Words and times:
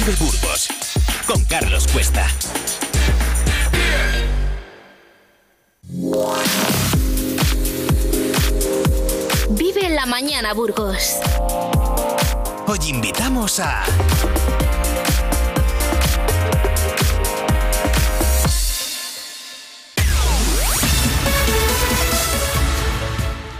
Vive 0.00 0.16
Burgos 0.16 0.68
con 1.26 1.44
Carlos 1.44 1.86
Cuesta. 1.92 2.26
Vive 9.50 9.84
en 9.84 9.94
la 9.94 10.06
mañana, 10.06 10.54
Burgos. 10.54 11.16
Hoy 12.66 12.78
invitamos 12.88 13.60
a... 13.60 13.84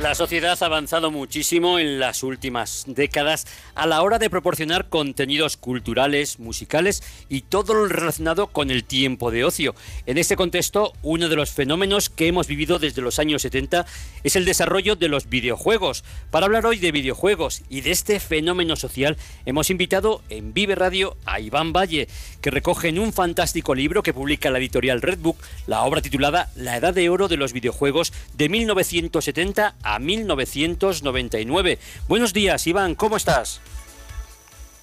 La 0.01 0.15
sociedad 0.15 0.57
ha 0.63 0.65
avanzado 0.65 1.11
muchísimo 1.11 1.79
en 1.79 1.99
las 1.99 2.23
últimas 2.23 2.85
décadas 2.87 3.47
a 3.75 3.87
la 3.87 4.01
hora 4.01 4.19
de 4.19 4.31
proporcionar 4.31 4.89
contenidos 4.89 5.59
culturales, 5.59 6.39
musicales 6.39 7.03
y 7.29 7.43
todo 7.43 7.75
lo 7.75 7.87
relacionado 7.87 8.47
con 8.47 8.71
el 8.71 8.85
tiempo 8.85 9.31
de 9.31 9.45
ocio. 9.45 9.75
En 10.07 10.17
este 10.17 10.37
contexto, 10.37 10.95
uno 11.03 11.29
de 11.29 11.37
los 11.37 11.51
fenómenos 11.51 12.09
que 12.09 12.29
hemos 12.29 12.47
vivido 12.47 12.79
desde 12.79 13.03
los 13.03 13.19
años 13.19 13.43
70 13.43 13.85
es 14.25 14.37
el 14.37 14.47
desarrollo 14.47 14.97
de 14.97 15.09
los 15.09 15.29
videojuegos. 15.29 16.03
Para 16.31 16.47
hablar 16.47 16.65
hoy 16.65 16.79
de 16.79 16.93
videojuegos 16.93 17.61
y 17.69 17.83
de 17.83 17.91
este 17.91 18.21
fenómeno 18.21 18.77
social, 18.77 19.19
hemos 19.45 19.69
invitado 19.69 20.23
en 20.31 20.55
Vive 20.55 20.77
Radio 20.77 21.19
a 21.27 21.41
Iván 21.41 21.75
Valle, 21.75 22.09
que 22.41 22.51
recoge 22.51 22.89
en 22.89 23.01
un 23.01 23.13
fantástico 23.13 23.75
libro 23.75 24.03
que 24.03 24.15
publica 24.15 24.51
la 24.51 24.61
editorial 24.61 25.03
Redbook 25.03 25.37
la 25.67 25.83
obra 25.83 26.01
titulada 26.01 26.51
La 26.57 26.79
Edad 26.79 26.95
de 26.95 27.11
Oro 27.11 27.29
de 27.29 27.37
los 27.37 27.53
Videojuegos 27.53 28.15
de 28.33 28.49
1970 28.49 29.75
a 29.83 29.90
1999. 29.99 31.79
Buenos 32.09 32.33
días, 32.33 32.67
Iván, 32.67 32.95
¿cómo 32.95 33.17
estás? 33.17 33.61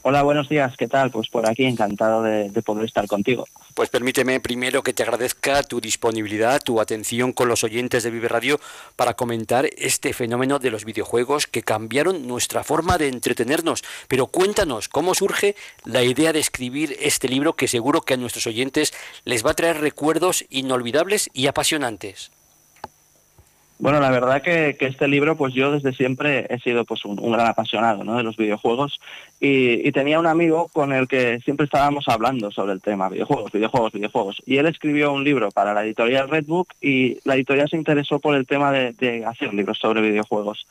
Hola, 0.10 0.24
buenos 0.24 0.48
días, 0.48 0.78
¿qué 0.78 0.88
tal? 0.88 1.12
Pues 1.12 1.28
por 1.28 1.50
aquí 1.50 1.66
encantado 1.66 2.24
de, 2.24 2.50
de, 2.50 2.62
poder 2.62 2.86
estar 2.86 3.06
contigo. 3.08 3.46
Pues 3.74 3.90
permíteme 3.90 4.40
primero 4.40 4.82
que 4.82 4.94
te 4.94 5.04
agradezca 5.04 5.64
tu 5.64 5.82
disponibilidad, 5.82 6.62
tu 6.62 6.80
atención 6.80 7.34
con 7.34 7.50
los 7.50 7.66
oyentes 7.66 8.04
de 8.04 8.12
Vive 8.12 8.30
Radio 8.30 8.58
para 8.96 9.16
comentar 9.16 9.70
este 9.78 10.14
fenómeno 10.14 10.60
de 10.60 10.72
los 10.72 10.86
videojuegos 10.86 11.46
que 11.46 11.62
cambiaron 11.62 12.26
nuestra 12.26 12.64
forma 12.64 12.98
de 12.98 13.10
entretenernos. 13.10 13.84
Pero 14.08 14.28
cuéntanos, 14.28 14.88
¿cómo 14.88 15.14
surge 15.14 15.58
la 15.84 16.04
idea 16.04 16.32
de 16.32 16.40
escribir 16.40 16.96
este 17.02 17.28
libro 17.28 17.58
que 17.58 17.68
seguro 17.68 18.02
que 18.04 18.14
a 18.14 18.18
nuestros 18.18 18.48
oyentes 18.48 18.94
les 19.26 19.46
va 19.46 19.52
a 19.52 19.56
traer 19.56 19.82
recuerdos 19.82 20.46
inolvidables 20.50 21.30
y 21.34 21.48
apasionantes? 21.48 22.32
Bueno, 23.80 24.00
la 24.00 24.10
verdad 24.10 24.42
que, 24.42 24.76
que, 24.78 24.88
este 24.88 25.08
libro, 25.08 25.38
pues 25.38 25.54
yo 25.54 25.72
desde 25.72 25.94
siempre 25.94 26.48
he 26.50 26.60
sido 26.60 26.84
pues 26.84 27.06
un, 27.06 27.16
gran 27.32 27.46
apasionado 27.46 28.04
de 28.16 28.24
los 28.24 28.36
videojuegos 28.36 29.00
y, 29.40 29.92
tenía 29.92 30.20
un 30.20 30.26
amigo 30.26 30.68
con 30.74 30.94
el 30.94 31.08
que 31.08 31.40
siempre 31.42 31.66
estábamos 31.66 32.08
hablando 32.08 32.50
sobre 32.52 32.74
el 32.74 32.82
tema, 32.82 33.10
videojuegos, 33.10 33.52
videojuegos, 33.52 33.94
videojuegos. 33.94 34.42
Y 34.48 34.58
él 34.58 34.66
escribió 34.66 35.14
un 35.14 35.24
libro 35.24 35.52
para 35.52 35.76
la 35.76 35.84
editorial 35.84 36.30
Redbook 36.30 36.74
y 36.82 37.20
la 37.24 37.36
editorial 37.36 37.70
se 37.70 37.78
interesó 37.78 38.20
por 38.20 38.36
el 38.36 38.48
tema 38.48 38.72
de, 38.72 38.94
de 38.94 39.26
hacer 39.26 39.54
libros 39.54 39.78
sobre 39.78 40.02
videojuegos. 40.02 40.66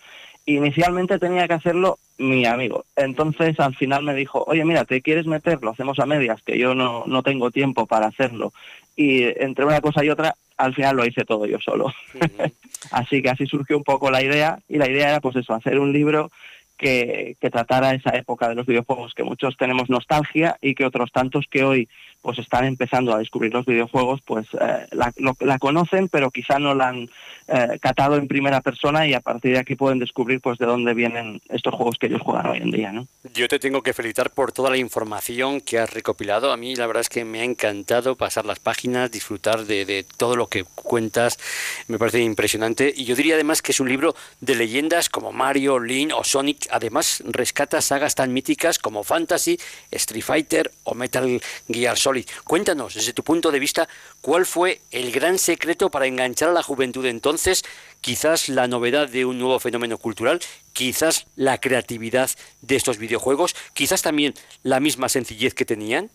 Inicialmente 0.45 1.19
tenía 1.19 1.47
que 1.47 1.55
hacerlo 1.55 1.99
mi 2.19 2.45
amigo. 2.45 2.85
Entonces 2.97 3.59
al 3.61 3.75
final 3.77 4.03
me 4.03 4.15
dijo, 4.15 4.45
oye, 4.49 4.65
mira, 4.65 4.85
¿te 4.85 5.01
quieres 5.01 5.27
meter? 5.27 5.59
Lo 5.63 5.71
hacemos 5.71 5.99
a 6.01 6.07
medias, 6.07 6.43
que 6.43 6.59
yo 6.59 6.75
no, 6.75 7.05
no 7.07 7.23
tengo 7.23 7.51
tiempo 7.53 7.87
para 7.87 8.07
hacerlo. 8.07 8.53
Y 8.97 9.25
entre 9.43 9.65
una 9.65 9.81
cosa 9.81 10.05
y 10.05 10.11
otra, 10.11 10.35
al 10.57 10.75
final 10.75 10.97
lo 10.97 11.07
hice 11.07 11.25
todo 11.25 11.47
yo 11.47 11.59
solo. 11.61 11.87
Uh 11.87 12.19
-huh. 12.19 12.53
así 12.91 13.23
que 13.23 13.31
así 13.31 13.47
surgió 13.47 13.77
un 13.77 13.85
poco 13.85 14.11
la 14.11 14.23
idea 14.23 14.59
y 14.69 14.79
la 14.79 14.89
idea 14.89 15.11
era 15.11 15.21
pues 15.21 15.37
eso, 15.37 15.55
hacer 15.55 15.79
un 15.79 15.93
libro 15.93 16.31
que, 16.77 17.37
que, 17.41 17.51
tratara 17.51 17.95
esa 17.95 18.11
época 18.11 18.49
de 18.49 18.55
los 18.55 18.67
videojuegos, 18.67 19.15
que 19.15 19.25
muchos 19.25 19.57
tenemos 19.57 19.89
nostalgia 19.89 20.59
y 20.61 20.75
que 20.75 20.85
otros 20.85 21.11
tantos 21.11 21.47
que 21.51 21.65
hoy 21.65 21.89
pues 22.27 22.41
están 22.41 22.65
empezando 22.65 23.15
a 23.15 23.19
descubrir 23.21 23.55
los 23.55 23.65
videojuegos, 23.65 24.21
pues 24.23 24.49
eh, 24.61 24.89
la, 24.91 25.59
conocen, 25.61 26.09
pero 26.09 26.33
quizá 26.33 26.59
no 26.59 26.75
la 26.75 26.89
han 26.89 27.09
eh, 27.47 27.79
catado 27.81 28.17
en 28.17 28.27
primera 28.27 28.61
persona 28.63 29.07
y 29.07 29.15
a 29.15 29.21
partir 29.21 29.53
de 29.53 29.61
aquí 29.61 29.77
pueden 29.77 30.01
descubrir 30.01 30.41
pues 30.41 30.59
de 30.59 30.67
dónde 30.67 30.93
vienen 30.93 31.41
estos 31.51 31.73
juegos 31.73 31.99
que 32.01 32.07
ellos 32.07 32.21
juegan 32.23 32.49
hoy 32.49 32.59
en 32.59 32.73
día, 32.73 32.91
¿no? 32.91 33.07
Yo 33.33 33.47
te 33.47 33.61
tengo 33.61 33.81
que 33.81 33.93
felicitar 33.93 34.31
por 34.31 34.51
toda 34.51 34.71
la 34.71 34.77
información 34.77 35.61
que 35.61 35.79
has 35.79 35.95
recopilado. 35.95 36.51
A 36.51 36.57
mí 36.57 36.75
la 36.75 36.89
verdad 36.89 37.03
es 37.03 37.09
que 37.09 37.25
me 37.25 37.43
ha 37.43 37.45
encantado 37.45 38.17
pasar 38.17 38.45
las 38.45 38.59
páginas, 38.59 39.13
disfrutar 39.13 39.65
de, 39.65 39.85
de 39.85 40.05
todo 40.17 40.35
lo 40.35 40.49
que 40.49 40.65
cuentas. 40.65 41.39
Me 41.87 41.97
parece 41.97 42.21
impresionante. 42.21 42.93
Y 42.97 43.05
yo 43.05 43.15
diría 43.15 43.35
además 43.35 43.63
que 43.63 43.71
es 43.71 43.79
un 43.79 43.89
libro 43.89 44.17
de 44.41 44.57
leyendas 44.57 45.09
como 45.09 45.31
Mario, 45.31 45.79
Link 45.79 46.13
o 46.13 46.25
Sonic. 46.25 46.67
Además 46.73 47.23
rescata 47.25 47.81
sagas 47.81 48.17
tan 48.17 48.33
míticas 48.33 48.81
como 48.81 49.05
Fantasy, 49.05 49.61
Street 49.93 50.25
Fighter 50.25 50.73
o 50.83 50.97
Metal 50.97 51.41
Gear 51.69 51.97
Solid. 51.97 52.16
Cuéntanos, 52.45 52.95
desde 52.95 53.13
tu 53.13 53.23
punto 53.23 53.51
de 53.51 53.59
vista, 53.59 53.89
cuál 54.21 54.47
fue 54.47 54.81
el 54.91 55.13
gran 55.13 55.39
secreto 55.39 55.91
para 55.91 56.07
enganchar 56.07 56.49
a 56.49 56.53
la 56.53 56.63
juventud 56.63 57.05
entonces, 57.07 57.65
quizás 58.01 58.49
la 58.49 58.69
novedad 58.69 59.09
de 59.09 59.25
un 59.25 59.39
nuevo 59.39 59.59
fenómeno 59.59 59.99
cultural, 59.99 60.41
quizás 60.73 61.27
la 61.37 61.59
creatividad 61.59 62.31
de 62.63 62.77
estos 62.77 62.99
videojuegos, 62.99 63.55
quizás 63.75 64.03
también 64.03 64.35
la 64.63 64.81
misma 64.81 65.09
sencillez 65.09 65.55
que 65.55 65.65
tenían. 65.65 66.11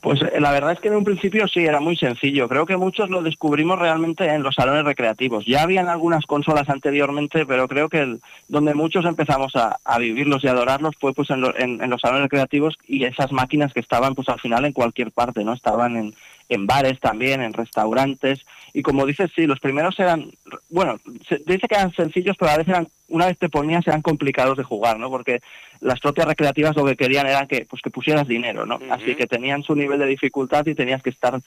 Pues 0.00 0.20
la 0.38 0.52
verdad 0.52 0.72
es 0.72 0.80
que 0.80 0.88
en 0.88 0.94
un 0.94 1.04
principio 1.04 1.48
sí, 1.48 1.64
era 1.64 1.80
muy 1.80 1.96
sencillo. 1.96 2.48
Creo 2.48 2.66
que 2.66 2.76
muchos 2.76 3.10
lo 3.10 3.20
descubrimos 3.20 3.80
realmente 3.80 4.26
en 4.26 4.44
los 4.44 4.54
salones 4.54 4.84
recreativos. 4.84 5.44
Ya 5.44 5.62
habían 5.62 5.88
algunas 5.88 6.24
consolas 6.24 6.68
anteriormente, 6.68 7.44
pero 7.46 7.66
creo 7.66 7.88
que 7.88 8.18
donde 8.46 8.74
muchos 8.74 9.04
empezamos 9.04 9.54
a, 9.56 9.76
vivirlos 9.98 10.44
y 10.44 10.48
adorarlos 10.48 10.94
fue 11.00 11.12
pues 11.12 11.30
en, 11.30 11.44
en, 11.82 11.90
los 11.90 12.00
salones 12.00 12.22
recreativos 12.22 12.78
y 12.86 13.02
esas 13.04 13.32
máquinas 13.32 13.72
que 13.72 13.80
estaban 13.80 14.14
pues 14.14 14.28
al 14.28 14.38
final 14.38 14.64
en 14.64 14.72
cualquier 14.72 15.10
parte, 15.10 15.42
¿no? 15.42 15.52
Estaban 15.52 15.96
en, 15.96 16.14
en 16.48 16.66
bares 16.66 16.98
también, 17.00 17.42
en 17.42 17.52
restaurantes. 17.52 18.44
Y 18.72 18.82
como 18.82 19.06
dices, 19.06 19.30
sí, 19.34 19.46
los 19.46 19.60
primeros 19.60 19.98
eran, 19.98 20.30
bueno, 20.68 20.98
se 21.28 21.38
dice 21.46 21.68
que 21.68 21.74
eran 21.74 21.92
sencillos, 21.92 22.36
pero 22.38 22.50
a 22.50 22.56
veces 22.56 22.70
eran, 22.70 22.88
una 23.08 23.26
vez 23.26 23.38
te 23.38 23.48
ponías, 23.48 23.86
eran 23.86 24.02
complicados 24.02 24.56
de 24.56 24.64
jugar, 24.64 24.98
¿no? 24.98 25.08
Porque 25.10 25.40
las 25.80 26.00
propias 26.00 26.28
recreativas 26.28 26.76
lo 26.76 26.84
que 26.84 26.96
querían 26.96 27.26
era 27.26 27.46
que, 27.46 27.66
pues, 27.68 27.82
que 27.82 27.90
pusieras 27.90 28.28
dinero, 28.28 28.66
¿no? 28.66 28.76
Uh 28.76 28.80
-huh. 28.80 28.92
Así 28.92 29.14
que 29.14 29.26
tenían 29.26 29.62
su 29.62 29.74
nivel 29.74 29.98
de 29.98 30.06
dificultad 30.06 30.66
y 30.66 30.74
tenías 30.74 31.02
que 31.02 31.10
estar 31.10 31.40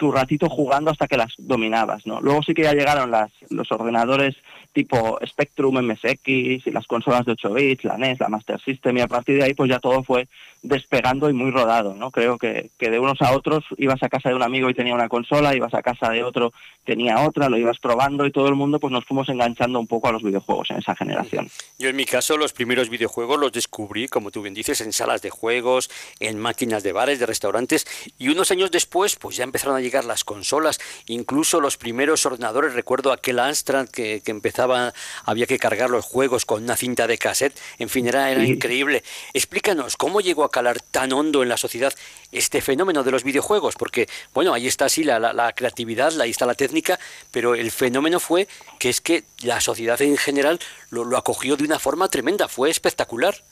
tu 0.00 0.10
ratito 0.10 0.48
jugando 0.48 0.90
hasta 0.90 1.06
que 1.06 1.18
las 1.18 1.34
dominabas, 1.36 2.06
¿no? 2.06 2.22
Luego 2.22 2.42
sí 2.42 2.54
que 2.54 2.62
ya 2.62 2.72
llegaron 2.72 3.10
las, 3.10 3.30
los 3.50 3.70
ordenadores 3.70 4.34
tipo 4.72 5.18
Spectrum, 5.26 5.78
MSX 5.84 6.26
y 6.26 6.70
las 6.70 6.86
consolas 6.86 7.26
de 7.26 7.32
8 7.32 7.52
bits, 7.52 7.84
la 7.84 7.98
NES, 7.98 8.18
la 8.18 8.28
Master 8.28 8.58
System 8.60 8.96
y 8.96 9.00
a 9.02 9.08
partir 9.08 9.36
de 9.36 9.44
ahí 9.44 9.52
pues 9.52 9.68
ya 9.68 9.78
todo 9.78 10.02
fue 10.02 10.26
despegando 10.62 11.28
y 11.28 11.34
muy 11.34 11.50
rodado, 11.50 11.94
¿no? 11.94 12.10
Creo 12.10 12.38
que, 12.38 12.70
que 12.78 12.88
de 12.88 12.98
unos 12.98 13.20
a 13.20 13.32
otros 13.32 13.64
ibas 13.76 14.02
a 14.02 14.08
casa 14.08 14.30
de 14.30 14.34
un 14.34 14.42
amigo 14.42 14.70
y 14.70 14.74
tenía 14.74 14.94
una 14.94 15.08
consola, 15.08 15.54
ibas 15.54 15.74
a 15.74 15.82
casa 15.82 16.08
de 16.10 16.22
otro, 16.22 16.52
tenía 16.84 17.20
otra, 17.20 17.50
lo 17.50 17.58
ibas 17.58 17.78
probando 17.78 18.24
y 18.24 18.32
todo 18.32 18.48
el 18.48 18.54
mundo 18.54 18.80
pues 18.80 18.92
nos 18.92 19.04
fuimos 19.04 19.28
enganchando 19.28 19.78
un 19.78 19.86
poco 19.86 20.08
a 20.08 20.12
los 20.12 20.22
videojuegos 20.22 20.70
en 20.70 20.78
esa 20.78 20.96
generación. 20.96 21.50
Yo 21.78 21.90
en 21.90 21.96
mi 21.96 22.06
caso 22.06 22.38
los 22.38 22.52
primeros 22.54 22.88
videojuegos 22.88 23.38
los 23.38 23.52
descubrí, 23.52 24.08
como 24.08 24.30
tú 24.30 24.40
bien 24.40 24.54
dices, 24.54 24.80
en 24.80 24.94
salas 24.94 25.20
de 25.20 25.28
juegos, 25.28 25.90
en 26.20 26.38
máquinas 26.38 26.82
de 26.82 26.92
bares, 26.92 27.18
de 27.18 27.26
restaurantes 27.26 27.86
y 28.18 28.28
unos 28.28 28.50
años 28.50 28.70
después 28.70 29.16
pues 29.16 29.36
ya 29.36 29.44
empezaron 29.44 29.76
a 29.76 29.80
llegar 29.80 29.89
las 29.90 30.24
consolas, 30.24 30.78
incluso 31.06 31.60
los 31.60 31.76
primeros 31.76 32.24
ordenadores, 32.26 32.74
recuerdo 32.74 33.12
aquel 33.12 33.38
Amstrad 33.38 33.88
que, 33.88 34.20
que 34.24 34.30
empezaba, 34.30 34.94
había 35.24 35.46
que 35.46 35.58
cargar 35.58 35.90
los 35.90 36.04
juegos 36.04 36.44
con 36.44 36.62
una 36.62 36.76
cinta 36.76 37.06
de 37.06 37.18
cassette, 37.18 37.58
en 37.78 37.88
fin, 37.88 38.06
era, 38.06 38.30
era 38.30 38.42
sí. 38.42 38.48
increíble. 38.48 39.02
Explícanos, 39.34 39.96
¿cómo 39.96 40.20
llegó 40.20 40.44
a 40.44 40.50
calar 40.50 40.80
tan 40.80 41.12
hondo 41.12 41.42
en 41.42 41.48
la 41.48 41.56
sociedad 41.56 41.92
este 42.32 42.60
fenómeno 42.60 43.02
de 43.02 43.10
los 43.10 43.24
videojuegos? 43.24 43.74
Porque, 43.76 44.08
bueno, 44.34 44.54
ahí 44.54 44.66
está 44.66 44.88
sí 44.88 45.04
la, 45.04 45.18
la, 45.18 45.32
la 45.32 45.52
creatividad, 45.52 46.18
ahí 46.20 46.30
está 46.30 46.46
la 46.46 46.54
técnica, 46.54 46.98
pero 47.30 47.54
el 47.54 47.70
fenómeno 47.70 48.20
fue 48.20 48.48
que 48.78 48.88
es 48.88 49.00
que 49.00 49.24
la 49.42 49.60
sociedad 49.60 50.00
en 50.02 50.16
general 50.16 50.60
lo, 50.90 51.04
lo 51.04 51.16
acogió 51.16 51.56
de 51.56 51.64
una 51.64 51.78
forma 51.78 52.08
tremenda, 52.08 52.48
fue 52.48 52.70
espectacular. 52.70 53.42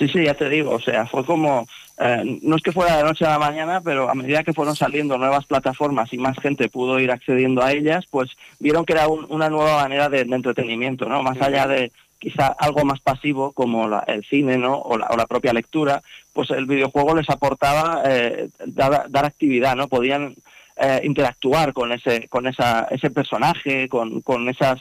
Sí, 0.00 0.08
sí, 0.08 0.24
ya 0.24 0.32
te 0.32 0.48
digo, 0.48 0.70
o 0.70 0.80
sea, 0.80 1.06
fue 1.06 1.26
como, 1.26 1.68
eh, 1.98 2.38
no 2.40 2.56
es 2.56 2.62
que 2.62 2.72
fuera 2.72 2.96
de 2.96 3.04
noche 3.04 3.26
a 3.26 3.32
la 3.32 3.38
mañana, 3.38 3.82
pero 3.82 4.08
a 4.08 4.14
medida 4.14 4.42
que 4.42 4.54
fueron 4.54 4.74
saliendo 4.74 5.18
nuevas 5.18 5.44
plataformas 5.44 6.10
y 6.14 6.16
más 6.16 6.38
gente 6.38 6.70
pudo 6.70 6.98
ir 6.98 7.10
accediendo 7.10 7.62
a 7.62 7.72
ellas, 7.72 8.06
pues 8.10 8.30
vieron 8.58 8.86
que 8.86 8.94
era 8.94 9.08
un, 9.08 9.26
una 9.28 9.50
nueva 9.50 9.82
manera 9.82 10.08
de, 10.08 10.24
de, 10.24 10.34
entretenimiento, 10.34 11.06
¿no? 11.06 11.22
Más 11.22 11.38
allá 11.42 11.66
de 11.66 11.92
quizá 12.18 12.46
algo 12.46 12.82
más 12.86 13.00
pasivo 13.00 13.52
como 13.52 13.88
la, 13.88 13.98
el 14.06 14.24
cine, 14.24 14.56
¿no? 14.56 14.78
O 14.78 14.96
la, 14.96 15.08
o 15.08 15.18
la, 15.18 15.26
propia 15.26 15.52
lectura, 15.52 16.00
pues 16.32 16.50
el 16.50 16.64
videojuego 16.64 17.14
les 17.14 17.28
aportaba 17.28 18.00
eh, 18.06 18.48
dar, 18.64 19.10
dar, 19.10 19.26
actividad, 19.26 19.76
¿no? 19.76 19.86
Podían 19.86 20.34
eh, 20.76 21.02
interactuar 21.04 21.74
con 21.74 21.92
ese, 21.92 22.26
con 22.28 22.46
esa, 22.46 22.88
ese 22.90 23.10
personaje, 23.10 23.90
con, 23.90 24.22
con 24.22 24.48
esas 24.48 24.80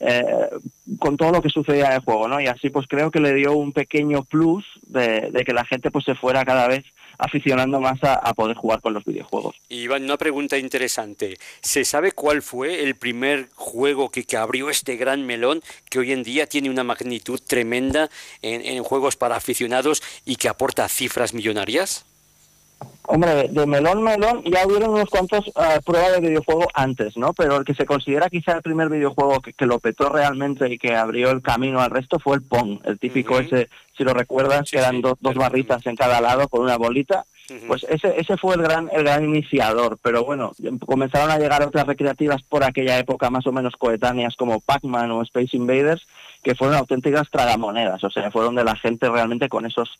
eh, 0.00 0.48
con 0.98 1.16
todo 1.16 1.32
lo 1.32 1.42
que 1.42 1.48
sucedía 1.48 1.86
en 1.86 1.92
el 1.92 2.00
juego, 2.00 2.28
¿no? 2.28 2.40
Y 2.40 2.46
así 2.46 2.70
pues 2.70 2.86
creo 2.88 3.10
que 3.10 3.20
le 3.20 3.34
dio 3.34 3.52
un 3.52 3.72
pequeño 3.72 4.22
plus 4.24 4.64
de, 4.82 5.30
de, 5.30 5.44
que 5.44 5.52
la 5.52 5.64
gente 5.64 5.90
pues 5.90 6.04
se 6.04 6.14
fuera 6.14 6.44
cada 6.44 6.68
vez 6.68 6.84
aficionando 7.18 7.80
más 7.80 7.98
a, 8.02 8.32
poder 8.34 8.56
jugar 8.56 8.80
con 8.80 8.94
los 8.94 9.04
videojuegos. 9.04 9.56
Iván, 9.68 10.04
una 10.04 10.16
pregunta 10.16 10.56
interesante. 10.56 11.36
¿Se 11.60 11.84
sabe 11.84 12.12
cuál 12.12 12.42
fue 12.42 12.84
el 12.84 12.94
primer 12.94 13.48
juego 13.54 14.10
que, 14.10 14.24
que 14.24 14.36
abrió 14.36 14.70
este 14.70 14.96
gran 14.96 15.26
melón 15.26 15.60
que 15.90 15.98
hoy 15.98 16.12
en 16.12 16.22
día 16.22 16.46
tiene 16.46 16.70
una 16.70 16.84
magnitud 16.84 17.40
tremenda 17.44 18.08
en, 18.40 18.64
en 18.64 18.84
juegos 18.84 19.16
para 19.16 19.34
aficionados 19.34 20.00
y 20.24 20.36
que 20.36 20.48
aporta 20.48 20.88
cifras 20.88 21.34
millonarias? 21.34 22.06
Hombre, 23.10 23.48
de 23.48 23.66
melón 23.66 24.02
melón 24.02 24.42
ya 24.44 24.66
hubieron 24.66 24.90
unos 24.90 25.08
cuantos 25.08 25.48
uh, 25.48 25.82
pruebas 25.82 26.12
de 26.12 26.28
videojuego 26.28 26.68
antes, 26.74 27.16
¿no? 27.16 27.32
Pero 27.32 27.56
el 27.56 27.64
que 27.64 27.74
se 27.74 27.86
considera 27.86 28.28
quizá 28.28 28.52
el 28.52 28.62
primer 28.62 28.90
videojuego 28.90 29.40
que, 29.40 29.66
lo 29.66 29.78
petó 29.78 30.10
realmente 30.10 30.70
y 30.70 30.78
que 30.78 30.94
abrió 30.94 31.30
el 31.30 31.40
camino 31.40 31.80
al 31.80 31.90
resto 31.90 32.18
fue 32.18 32.36
el 32.36 32.42
Pong, 32.42 32.80
el 32.84 32.98
típico 32.98 33.38
ese, 33.38 33.70
si 33.96 34.04
lo 34.04 34.12
recuerdas, 34.12 34.70
que 34.70 34.76
eran 34.76 35.00
dos 35.00 35.34
barritas 35.34 35.86
en 35.86 35.96
cada 35.96 36.20
lado 36.20 36.48
con 36.48 36.60
una 36.60 36.76
bolita. 36.76 37.24
Pues 37.66 37.86
ese, 37.88 38.20
ese 38.20 38.36
fue 38.36 38.56
el 38.56 38.62
gran, 38.62 38.90
el 38.92 39.04
gran 39.04 39.24
iniciador, 39.24 39.98
pero 40.02 40.22
bueno, 40.22 40.52
comenzaron 40.84 41.30
a 41.30 41.38
llegar 41.38 41.62
otras 41.62 41.86
recreativas 41.86 42.42
por 42.42 42.62
aquella 42.62 42.98
época 42.98 43.30
más 43.30 43.46
o 43.46 43.52
menos 43.52 43.74
coetáneas 43.76 44.36
como 44.36 44.60
Pac-Man 44.60 45.10
o 45.12 45.22
Space 45.22 45.56
Invaders, 45.56 46.06
que 46.42 46.54
fueron 46.54 46.76
auténticas 46.76 47.28
tragamonedas, 47.30 48.02
o 48.04 48.10
sea, 48.10 48.30
fueron 48.30 48.54
de 48.54 48.64
la 48.64 48.76
gente 48.76 49.08
realmente 49.08 49.48
con 49.48 49.66
esos 49.66 49.98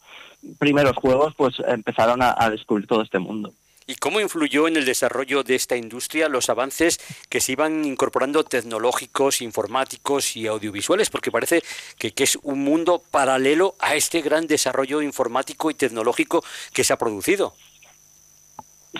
primeros 0.59 0.97
juegos, 0.97 1.35
pues 1.37 1.57
empezaron 1.67 2.21
a 2.23 2.51
descubrir 2.51 2.87
todo 2.87 3.03
este 3.03 3.19
mundo. 3.19 3.53
¿Y 3.91 3.95
cómo 3.95 4.21
influyó 4.21 4.69
en 4.69 4.77
el 4.77 4.85
desarrollo 4.85 5.43
de 5.43 5.55
esta 5.55 5.75
industria 5.75 6.29
los 6.29 6.51
avances 6.51 7.01
que 7.31 7.41
se 7.41 7.53
iban 7.53 7.87
incorporando 7.87 8.45
tecnológicos, 8.45 9.41
informáticos 9.41 10.37
y 10.37 10.47
audiovisuales? 10.47 11.09
Porque 11.09 11.31
parece 11.31 11.63
que, 11.97 12.13
es 12.19 12.37
un 12.43 12.63
mundo 12.65 13.03
paralelo 13.11 13.77
a 13.81 13.95
este 13.95 14.21
gran 14.21 14.47
desarrollo 14.47 15.01
informático 15.01 15.71
y 15.71 15.75
tecnológico 15.75 16.45
que 16.75 16.85
se 16.85 16.93
ha 16.93 16.99
producido. 16.99 17.55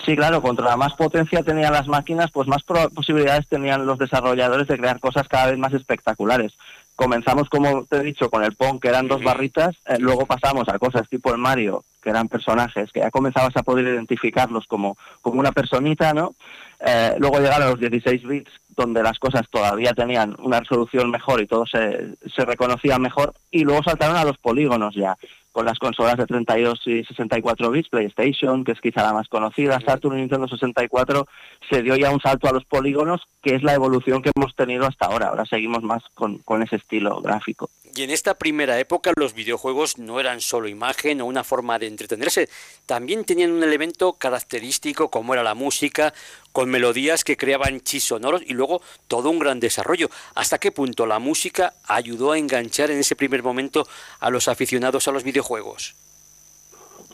Sí, 0.05 0.15
claro, 0.15 0.41
contra 0.41 0.75
más 0.75 0.95
potencia 0.95 1.43
tenían 1.43 1.73
las 1.73 1.87
máquinas, 1.87 2.31
pues 2.31 2.47
más 2.47 2.63
posibilidades 2.63 3.47
tenían 3.47 3.85
los 3.85 3.99
desarrolladores 3.99 4.67
de 4.67 4.77
crear 4.77 4.99
cosas 4.99 5.27
cada 5.27 5.51
vez 5.51 5.59
más 5.59 5.73
espectaculares. 5.73 6.53
Comenzamos, 6.99 7.47
como 7.47 7.85
te 7.85 7.95
he 7.95 8.03
dicho, 8.03 8.29
con 8.29 8.43
el 8.43 8.57
Pong, 8.57 8.77
que 8.77 8.89
eran 8.89 9.07
dos 9.07 9.23
barritas, 9.23 9.73
eh, 9.85 9.95
luego 9.99 10.25
pasamos 10.25 10.67
a 10.67 10.77
cosas 10.77 11.07
tipo 11.07 11.31
el 11.31 11.37
Mario, 11.37 11.85
que 12.01 12.09
eran 12.09 12.27
personajes, 12.27 12.91
que 12.91 12.99
ya 12.99 13.11
comenzabas 13.11 13.55
a 13.57 13.63
poder 13.63 13.85
identificarlos 13.85 14.67
como, 14.67 14.97
como 15.21 15.39
una 15.39 15.51
personita, 15.51 16.13
¿no? 16.13 16.35
Eh, 16.79 17.15
luego 17.19 17.39
llegaron 17.39 17.69
los 17.69 17.79
16 17.79 18.23
bits, 18.23 18.51
donde 18.75 19.03
las 19.03 19.19
cosas 19.19 19.49
todavía 19.49 19.93
tenían 19.93 20.35
una 20.39 20.61
resolución 20.61 21.11
mejor 21.11 21.41
y 21.41 21.47
todo 21.47 21.65
se, 21.65 22.15
se 22.33 22.45
reconocía 22.45 22.97
mejor, 22.97 23.33
y 23.51 23.63
luego 23.63 23.83
saltaron 23.83 24.15
a 24.15 24.23
los 24.23 24.37
polígonos 24.37 24.95
ya, 24.95 25.17
con 25.51 25.65
las 25.65 25.79
consolas 25.79 26.15
de 26.17 26.25
32 26.25 26.81
y 26.85 27.03
64 27.03 27.71
bits, 27.71 27.89
PlayStation, 27.89 28.63
que 28.63 28.71
es 28.71 28.81
quizá 28.81 29.03
la 29.03 29.13
más 29.13 29.27
conocida, 29.27 29.79
Saturn 29.81 30.17
y 30.17 30.21
Nintendo 30.21 30.47
64, 30.47 31.27
se 31.69 31.81
dio 31.81 31.95
ya 31.97 32.11
un 32.11 32.21
salto 32.21 32.47
a 32.47 32.53
los 32.53 32.63
polígonos, 32.65 33.27
que 33.41 33.55
es 33.55 33.63
la 33.63 33.73
evolución 33.73 34.21
que 34.21 34.31
hemos 34.33 34.55
tenido 34.55 34.85
hasta 34.85 35.07
ahora. 35.07 35.27
Ahora 35.27 35.45
seguimos 35.45 35.83
más 35.83 36.03
con, 36.13 36.37
con 36.39 36.61
ese 36.63 36.77
estilo 36.77 37.19
gráfico. 37.21 37.69
Y 37.95 38.03
en 38.03 38.11
esta 38.11 38.35
primera 38.35 38.79
época 38.79 39.11
los 39.15 39.33
videojuegos 39.33 39.97
no 39.97 40.19
eran 40.19 40.41
solo 40.41 40.67
imagen 40.67 41.21
o 41.21 41.25
una 41.25 41.43
forma 41.43 41.79
de 41.79 41.87
entretenerse, 41.87 42.47
también 42.85 43.25
tenían 43.25 43.51
un 43.51 43.63
elemento 43.63 44.13
característico 44.13 45.09
como 45.09 45.33
era 45.33 45.43
la 45.43 45.55
música, 45.55 46.13
con 46.51 46.69
melodías 46.69 47.23
que 47.23 47.37
creaban 47.37 47.81
chis 47.81 48.03
sonoros 48.03 48.41
y 48.45 48.53
luego 48.53 48.81
todo 49.07 49.29
un 49.29 49.39
gran 49.39 49.59
desarrollo. 49.59 50.09
¿Hasta 50.35 50.59
qué 50.59 50.71
punto 50.71 51.05
la 51.05 51.19
música 51.19 51.73
ayudó 51.87 52.31
a 52.31 52.37
enganchar 52.37 52.91
en 52.91 52.99
ese 52.99 53.15
primer 53.15 53.43
momento 53.43 53.87
a 54.19 54.29
los 54.29 54.47
aficionados 54.47 55.07
a 55.07 55.11
los 55.11 55.23
videojuegos? 55.23 55.95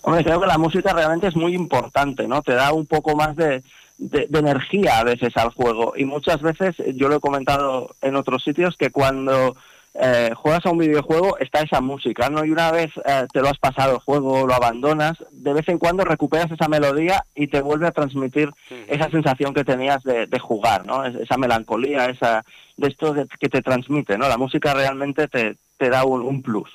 Hombre, 0.01 0.24
creo 0.24 0.39
que 0.39 0.48
la 0.48 0.57
música 0.57 0.94
realmente 0.94 1.28
es 1.28 1.36
muy 1.36 1.56
importante, 1.56 2.28
¿no? 2.28 2.42
Te 2.44 2.54
da 2.54 2.74
un 2.74 2.86
poco 2.86 3.16
más 3.16 3.36
de, 3.36 3.63
de, 3.98 4.28
energía 4.31 5.00
a 5.00 5.04
veces 5.04 5.36
al 5.36 5.50
juego. 5.50 5.94
Y 5.95 6.06
muchas 6.06 6.42
veces, 6.42 6.75
yo 6.94 7.07
lo 7.07 7.16
he 7.16 7.19
comentado 7.19 7.95
en 8.01 8.16
otros 8.16 8.44
sitios, 8.44 8.78
que 8.78 8.92
cuando 8.92 9.56
eh, 9.97 10.31
juegas 10.36 10.65
a 10.65 10.71
un 10.71 10.80
videojuego, 10.80 11.38
está 11.38 11.62
esa 11.62 11.80
música, 11.80 12.30
¿no? 12.30 12.44
Y 12.44 12.51
una 12.51 12.71
vez 12.71 12.92
eh, 13.06 13.27
te 13.31 13.42
lo 13.42 13.50
has 13.50 13.57
pasado 13.57 13.94
el 13.94 14.00
juego, 14.00 14.45
lo 14.45 14.53
abandonas, 14.53 15.18
de 15.31 15.53
vez 15.53 15.68
en 15.69 15.77
cuando 15.77 16.03
recuperas 16.03 16.51
esa 16.51 16.68
melodía 16.68 17.24
y 17.33 17.47
te 17.47 17.62
vuelve 17.62 17.88
a 17.88 17.92
transmitir 17.92 18.51
esa 18.88 19.09
sensación 19.09 19.53
que 19.53 19.63
tenías 19.63 20.03
de, 20.03 20.27
jugar, 20.39 20.86
¿no? 20.86 21.06
Esa 21.06 21.38
melancolía, 21.38 22.06
esa 22.07 22.44
de 22.75 22.89
esto 22.89 23.15
que 23.39 23.50
te 23.50 23.62
transmite, 23.62 24.18
¿no? 24.18 24.27
La 24.27 24.38
música 24.38 24.74
realmente 24.74 25.27
te, 25.27 25.56
te 25.77 25.89
da 25.89 26.03
un, 26.06 26.42
plus. 26.42 26.69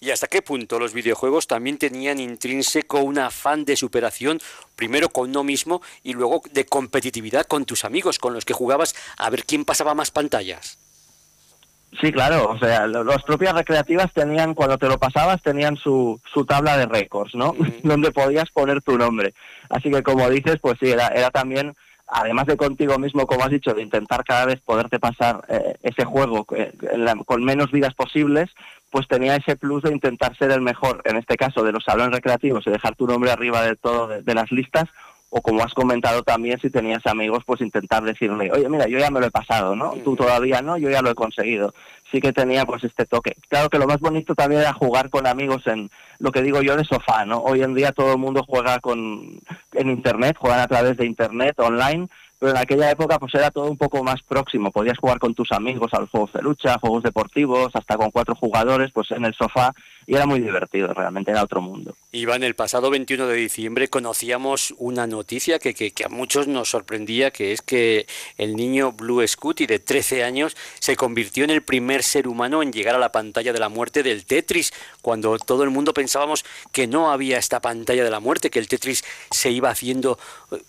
¿Y 0.00 0.10
hasta 0.10 0.26
qué 0.26 0.42
punto 0.42 0.78
los 0.78 0.92
videojuegos 0.92 1.46
también 1.46 1.78
tenían 1.78 2.20
intrínseco 2.20 3.00
un 3.00 3.18
afán 3.18 3.64
de 3.64 3.76
superación, 3.76 4.40
primero 4.76 5.08
con 5.08 5.30
uno 5.30 5.44
mismo 5.44 5.80
y 6.02 6.12
luego 6.12 6.42
de 6.52 6.66
competitividad 6.66 7.46
con 7.46 7.64
tus 7.64 7.84
amigos, 7.84 8.18
con 8.18 8.34
los 8.34 8.44
que 8.44 8.54
jugabas 8.54 8.94
a 9.16 9.30
ver 9.30 9.44
quién 9.44 9.64
pasaba 9.64 9.94
más 9.94 10.10
pantallas? 10.10 10.78
Sí, 12.00 12.12
claro, 12.12 12.50
o 12.50 12.58
sea, 12.58 12.86
las 12.86 13.22
propias 13.22 13.54
recreativas 13.54 14.12
tenían, 14.12 14.54
cuando 14.54 14.76
te 14.76 14.88
lo 14.88 14.98
pasabas, 14.98 15.40
tenían 15.42 15.76
su, 15.76 16.20
su 16.32 16.44
tabla 16.44 16.76
de 16.76 16.86
récords, 16.86 17.34
¿no? 17.34 17.54
Donde 17.82 18.10
podías 18.10 18.50
poner 18.50 18.82
tu 18.82 18.98
nombre. 18.98 19.34
Así 19.70 19.90
que 19.90 20.02
como 20.02 20.28
dices, 20.28 20.58
pues 20.60 20.78
sí, 20.78 20.90
era, 20.90 21.08
era 21.08 21.30
también, 21.30 21.74
además 22.06 22.46
de 22.46 22.56
contigo 22.56 22.98
mismo, 22.98 23.26
como 23.26 23.44
has 23.44 23.50
dicho, 23.50 23.72
de 23.72 23.82
intentar 23.82 24.24
cada 24.24 24.44
vez 24.44 24.60
poderte 24.60 24.98
pasar 24.98 25.42
eh, 25.48 25.76
ese 25.82 26.04
juego 26.04 26.44
eh, 26.54 26.72
con 27.24 27.44
menos 27.44 27.70
vidas 27.70 27.94
posibles, 27.94 28.50
pues 28.90 29.08
tenía 29.08 29.36
ese 29.36 29.56
plus 29.56 29.82
de 29.82 29.92
intentar 29.92 30.36
ser 30.36 30.50
el 30.50 30.60
mejor, 30.60 31.00
en 31.04 31.16
este 31.16 31.36
caso 31.36 31.62
de 31.62 31.72
los 31.72 31.84
salones 31.84 32.14
recreativos 32.14 32.66
y 32.66 32.70
dejar 32.70 32.94
tu 32.94 33.06
nombre 33.06 33.30
arriba 33.30 33.62
de 33.62 33.76
todo 33.76 34.08
de 34.08 34.34
las 34.34 34.50
listas, 34.52 34.84
o 35.28 35.42
como 35.42 35.62
has 35.62 35.74
comentado 35.74 36.22
también, 36.22 36.58
si 36.60 36.70
tenías 36.70 37.04
amigos, 37.06 37.42
pues 37.44 37.60
intentar 37.60 38.02
decirle, 38.04 38.50
oye, 38.52 38.68
mira, 38.68 38.86
yo 38.86 38.98
ya 38.98 39.10
me 39.10 39.20
lo 39.20 39.26
he 39.26 39.30
pasado, 39.30 39.74
¿no? 39.74 39.94
Tú 40.04 40.14
todavía 40.14 40.62
no, 40.62 40.78
yo 40.78 40.88
ya 40.88 41.02
lo 41.02 41.10
he 41.10 41.14
conseguido. 41.14 41.74
Sí 42.12 42.20
que 42.20 42.32
tenía 42.32 42.64
pues 42.64 42.84
este 42.84 43.04
toque. 43.04 43.36
Claro 43.48 43.68
que 43.68 43.78
lo 43.78 43.86
más 43.86 43.98
bonito 43.98 44.34
también 44.36 44.60
era 44.60 44.72
jugar 44.72 45.10
con 45.10 45.26
amigos 45.26 45.66
en 45.66 45.90
lo 46.20 46.30
que 46.30 46.42
digo 46.42 46.62
yo 46.62 46.76
de 46.76 46.84
sofá, 46.84 47.24
¿no? 47.24 47.40
Hoy 47.40 47.62
en 47.62 47.74
día 47.74 47.90
todo 47.90 48.12
el 48.12 48.18
mundo 48.18 48.44
juega 48.46 48.78
con 48.78 49.40
en 49.72 49.90
internet, 49.90 50.36
juegan 50.38 50.60
a 50.60 50.68
través 50.68 50.96
de 50.96 51.04
internet, 51.04 51.58
online, 51.58 52.06
pero 52.38 52.52
en 52.52 52.58
aquella 52.58 52.90
época 52.90 53.18
pues 53.18 53.34
era 53.34 53.50
todo 53.50 53.68
un 53.68 53.76
poco 53.76 54.04
más 54.04 54.22
próximo, 54.22 54.70
podías 54.70 54.98
jugar 54.98 55.18
con 55.18 55.34
tus 55.34 55.50
amigos 55.52 55.92
a 55.94 56.00
los 56.00 56.10
juegos 56.10 56.32
de 56.32 56.42
lucha, 56.42 56.78
juegos 56.78 57.02
deportivos, 57.02 57.74
hasta 57.74 57.96
con 57.96 58.10
cuatro 58.10 58.34
jugadores, 58.34 58.92
pues 58.92 59.10
en 59.10 59.24
el 59.24 59.34
sofá, 59.34 59.74
y 60.06 60.14
era 60.14 60.24
muy 60.24 60.38
divertido, 60.40 60.94
realmente 60.94 61.32
era 61.32 61.42
otro 61.42 61.60
mundo. 61.60 61.96
Iván, 62.12 62.44
el 62.44 62.54
pasado 62.54 62.90
21 62.90 63.26
de 63.26 63.34
diciembre 63.34 63.88
conocíamos 63.88 64.72
una 64.78 65.06
noticia 65.08 65.58
que, 65.58 65.74
que, 65.74 65.92
a 66.04 66.08
muchos 66.08 66.46
nos 66.46 66.70
sorprendía, 66.70 67.32
que 67.32 67.52
es 67.52 67.60
que 67.60 68.06
el 68.38 68.54
niño 68.54 68.92
Blue 68.92 69.26
Scooty 69.26 69.66
de 69.66 69.80
13 69.80 70.22
años 70.22 70.56
se 70.78 70.94
convirtió 70.94 71.42
en 71.42 71.50
el 71.50 71.62
primer 71.62 72.04
ser 72.04 72.28
humano 72.28 72.62
en 72.62 72.72
llegar 72.72 72.94
a 72.94 72.98
la 72.98 73.10
pantalla 73.10 73.52
de 73.52 73.58
la 73.58 73.68
muerte 73.68 74.04
del 74.04 74.24
Tetris, 74.24 74.72
cuando 75.02 75.38
todo 75.38 75.64
el 75.64 75.70
mundo 75.70 75.92
pensábamos 75.92 76.44
que 76.70 76.86
no 76.86 77.10
había 77.10 77.38
esta 77.38 77.60
pantalla 77.60 78.04
de 78.04 78.10
la 78.10 78.20
muerte, 78.20 78.48
que 78.48 78.60
el 78.60 78.68
Tetris 78.68 79.04
se 79.32 79.50
iba 79.50 79.70
haciendo 79.70 80.20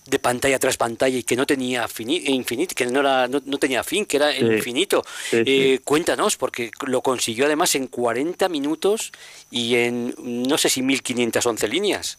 de 0.05 0.19
pantalla 0.19 0.57
tras 0.57 0.77
pantalla 0.77 1.17
y 1.17 1.23
que 1.23 1.35
no 1.35 1.45
tenía 1.45 1.87
infinito, 1.99 2.73
que 2.75 2.87
no, 2.87 3.01
era, 3.01 3.27
no, 3.27 3.41
tenía 3.59 3.83
fin, 3.83 4.05
que 4.05 4.17
era 4.17 4.35
infinito. 4.35 5.05
Eh, 5.31 5.79
cuéntanos, 5.83 6.37
porque 6.37 6.71
lo 6.87 7.01
consiguió 7.01 7.45
además 7.45 7.75
en 7.75 7.85
40 7.87 8.49
minutos 8.49 9.11
y 9.49 9.75
en 9.75 10.13
no 10.17 10.57
sé 10.57 10.69
si 10.69 10.81
1511 10.81 11.67
líneas. 11.67 12.17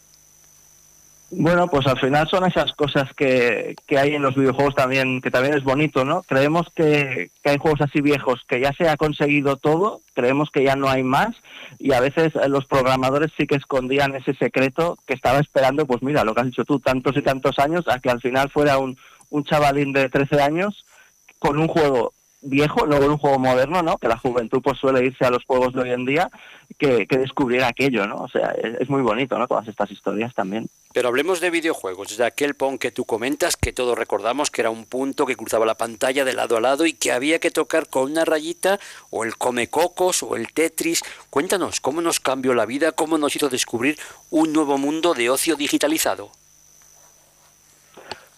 Bueno, 1.30 1.68
pues 1.68 1.86
al 1.86 2.00
final 2.00 2.26
son 2.26 2.46
esas 2.46 2.72
cosas 2.72 3.12
que, 3.14 3.76
que, 3.86 3.98
hay 3.98 4.14
en 4.14 4.22
los 4.22 4.34
videojuegos 4.34 4.74
también, 4.74 5.20
que 5.20 5.30
también 5.30 5.52
es 5.52 5.62
bonito, 5.62 6.02
¿no? 6.02 6.22
Creemos 6.22 6.68
que, 6.74 7.30
que, 7.42 7.50
hay 7.50 7.58
juegos 7.58 7.82
así 7.82 8.00
viejos 8.00 8.40
que 8.48 8.60
ya 8.60 8.72
se 8.72 8.88
ha 8.88 8.96
conseguido 8.96 9.56
todo, 9.56 10.00
creemos 10.14 10.50
que 10.50 10.64
ya 10.64 10.74
no 10.74 10.88
hay 10.88 11.02
más, 11.02 11.36
y 11.78 11.92
a 11.92 12.00
veces 12.00 12.32
los 12.48 12.64
programadores 12.64 13.30
sí 13.36 13.46
que 13.46 13.56
escondían 13.56 14.14
ese 14.14 14.32
secreto 14.36 14.96
que 15.06 15.12
estaba 15.12 15.38
esperando, 15.38 15.84
pues 15.84 16.02
mira, 16.02 16.24
lo 16.24 16.34
que 16.34 16.40
has 16.40 16.46
dicho 16.46 16.64
tú, 16.64 16.80
tantos 16.80 17.14
y 17.14 17.20
tantos 17.20 17.58
años, 17.58 17.86
a 17.88 17.98
que 17.98 18.08
al 18.08 18.22
final 18.22 18.48
fuera 18.48 18.78
un, 18.78 18.96
un 19.28 19.44
chavalín 19.44 19.92
de 19.92 20.08
13 20.08 20.40
años 20.40 20.86
con 21.38 21.58
un 21.58 21.68
juego 21.68 22.14
viejo, 22.40 22.86
no 22.86 22.98
con 22.98 23.10
un 23.10 23.18
juego 23.18 23.38
moderno, 23.38 23.82
¿no? 23.82 23.98
Que 23.98 24.08
la 24.08 24.16
juventud 24.16 24.60
pues 24.62 24.78
suele 24.78 25.04
irse 25.04 25.24
a 25.24 25.30
los 25.30 25.44
juegos 25.44 25.72
de 25.74 25.82
hoy 25.82 25.90
en 25.90 26.04
día, 26.04 26.30
que, 26.78 27.06
que 27.06 27.18
descubriera 27.18 27.68
aquello, 27.68 28.06
¿no? 28.06 28.16
O 28.16 28.28
sea, 28.28 28.50
es, 28.50 28.88
muy 28.88 29.02
bonito, 29.02 29.38
¿no? 29.38 29.48
Todas 29.48 29.66
estas 29.68 29.90
historias 29.90 30.34
también. 30.34 30.68
Pero 30.92 31.08
hablemos 31.08 31.40
de 31.40 31.50
videojuegos, 31.50 32.16
de 32.16 32.24
aquel 32.24 32.54
Pong 32.54 32.78
que 32.78 32.90
tú 32.90 33.04
comentas, 33.04 33.56
que 33.56 33.72
todos 33.72 33.98
recordamos 33.98 34.50
que 34.50 34.62
era 34.62 34.70
un 34.70 34.84
punto 34.84 35.26
que 35.26 35.36
cruzaba 35.36 35.66
la 35.66 35.76
pantalla 35.76 36.24
de 36.24 36.32
lado 36.32 36.56
a 36.56 36.60
lado 36.60 36.86
y 36.86 36.92
que 36.92 37.12
había 37.12 37.38
que 37.40 37.50
tocar 37.50 37.88
con 37.88 38.10
una 38.10 38.24
rayita, 38.24 38.78
o 39.10 39.24
el 39.24 39.36
Come 39.36 39.68
Cocos, 39.68 40.22
o 40.22 40.36
el 40.36 40.52
Tetris. 40.52 41.02
Cuéntanos, 41.30 41.80
¿cómo 41.80 42.00
nos 42.00 42.20
cambió 42.20 42.54
la 42.54 42.66
vida? 42.66 42.92
¿Cómo 42.92 43.18
nos 43.18 43.34
hizo 43.34 43.48
descubrir 43.48 43.98
un 44.30 44.52
nuevo 44.52 44.78
mundo 44.78 45.14
de 45.14 45.30
ocio 45.30 45.56
digitalizado? 45.56 46.30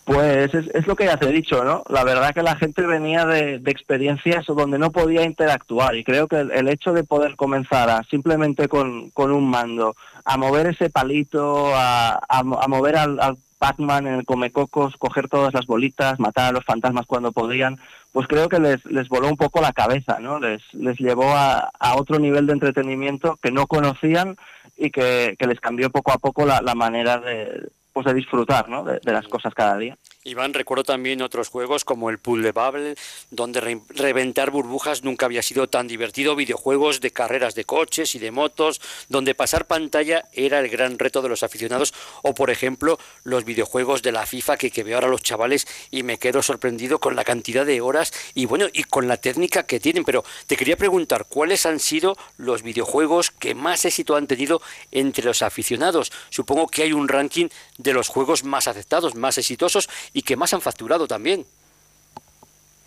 Pues 0.05 0.53
es, 0.55 0.87
lo 0.87 0.97
que 0.97 1.05
ya 1.05 1.19
te 1.19 1.29
he 1.29 1.33
dicho, 1.33 1.63
¿no? 1.63 1.85
La 1.89 2.03
verdad 2.05 2.35
que 2.35 2.43
la 2.43 2.57
gente 2.57 2.85
venía 2.87 3.27
de, 3.27 3.61
experiencias 3.67 4.47
donde 4.47 4.79
no 4.79 4.91
podía 4.91 5.25
interactuar 5.25 5.95
y 5.95 6.05
creo 6.05 6.27
que 6.27 6.41
el, 6.41 6.69
hecho 6.69 6.93
de 6.93 7.05
poder 7.05 7.37
comenzar 7.37 7.91
a 7.91 8.03
simplemente 8.05 8.67
con, 8.67 9.13
un 9.15 9.51
mando, 9.51 9.95
a 10.25 10.37
mover 10.37 10.67
ese 10.67 10.91
palito, 10.91 11.73
a, 11.75 12.43
mover 12.43 12.97
al, 12.97 13.21
al 13.21 13.37
Pac-Man 13.59 14.07
en 14.07 14.15
el 14.15 14.25
Comecocos, 14.25 14.97
coger 14.97 15.29
todas 15.29 15.53
las 15.53 15.67
bolitas, 15.67 16.19
matar 16.19 16.47
a 16.47 16.53
los 16.53 16.65
fantasmas 16.65 17.07
cuando 17.07 17.31
podían, 17.31 17.79
pues 18.11 18.27
creo 18.27 18.49
que 18.49 18.59
les, 18.59 18.85
les 18.87 19.09
voló 19.09 19.29
un 19.29 19.37
poco 19.37 19.61
la 19.61 19.73
cabeza, 19.73 20.19
¿no? 20.19 20.41
Les, 20.41 20.63
les 20.73 20.99
llevó 20.99 21.31
a, 21.35 21.71
otro 21.95 22.19
nivel 22.19 22.47
de 22.47 22.55
entretenimiento 22.55 23.39
que 23.43 23.53
no 23.53 23.67
conocían 23.67 24.37
y 24.79 24.91
que, 24.91 25.37
les 25.39 25.61
cambió 25.61 25.91
poco 25.91 26.11
a 26.11 26.19
poco 26.19 26.47
la 26.47 26.75
manera 26.75 27.19
de, 27.19 27.69
pues 28.03 28.15
de 28.15 28.21
disfrutar 28.21 28.69
¿no? 28.69 28.85
de, 28.85 29.01
las 29.05 29.29
cosas 29.29 29.55
cada 29.55 29.77
día. 29.77 29.97
Iván, 30.23 30.53
recuerdo 30.53 30.85
también 30.85 31.23
otros 31.23 31.49
juegos 31.49 31.87
como 31.87 32.11
el 32.11 32.19
Pool 32.19 32.43
de 32.43 32.53
Bubble, 32.53 32.95
donde 33.31 33.81
reventar 33.89 34.51
burbujas 34.51 35.03
nunca 35.03 35.25
había 35.25 35.41
sido 35.41 35.67
tan 35.67 35.89
divertido, 35.89 36.37
videojuegos 36.37 37.01
de 37.01 37.11
carreras 37.11 37.55
de 37.55 37.65
coches 37.65 38.15
y 38.15 38.19
de 38.19 38.31
motos, 38.31 38.83
donde 39.09 39.35
pasar 39.35 39.67
pantalla 39.67 40.29
era 40.35 40.59
el 40.59 40.69
gran 40.69 40.99
reto 40.99 41.23
de 41.23 41.31
los 41.31 41.43
aficionados, 41.43 41.95
o 42.21 42.35
por 42.35 42.51
ejemplo 42.51 42.99
los 43.25 43.47
videojuegos 43.47 44.03
de 44.03 44.13
la 44.13 44.27
FIFA 44.27 44.59
que, 44.59 44.71
que 44.71 44.85
veo 44.85 44.97
ahora 44.97 45.09
los 45.09 45.23
chavales 45.23 45.67
y 45.91 46.03
me 46.03 46.19
quedo 46.19 46.43
sorprendido 46.43 46.99
con 46.99 47.17
la 47.17 47.25
cantidad 47.25 47.65
de 47.65 47.81
horas 47.81 48.13
y 48.35 48.45
bueno, 48.45 48.67
y 48.75 48.85
con 48.85 49.09
la 49.09 49.17
técnica 49.17 49.63
que 49.63 49.81
tienen, 49.81 50.05
pero 50.05 50.23
te 50.47 50.59
quería 50.59 50.77
preguntar, 50.77 51.25
¿cuáles 51.31 51.65
han 51.65 51.81
sido 51.81 52.15
los 52.37 52.63
videojuegos 52.63 53.31
que 53.31 53.55
más 53.55 53.87
éxito 53.87 54.17
han 54.17 54.27
tenido 54.27 54.61
entre 54.91 55.25
los 55.25 55.41
aficionados? 55.41 56.13
Supongo 56.29 56.67
que 56.67 56.83
hay 56.83 56.93
un 56.93 57.09
ranking 57.09 57.49
de 57.79 57.95
los 57.95 58.09
juegos 58.09 58.45
más 58.45 58.69
aceptados, 58.69 59.15
más 59.15 59.39
exitosos 59.39 59.89
y 60.13 60.23
que 60.23 60.37
más 60.37 60.53
han 60.55 60.61
facturado 60.61 61.07
también. 61.07 61.45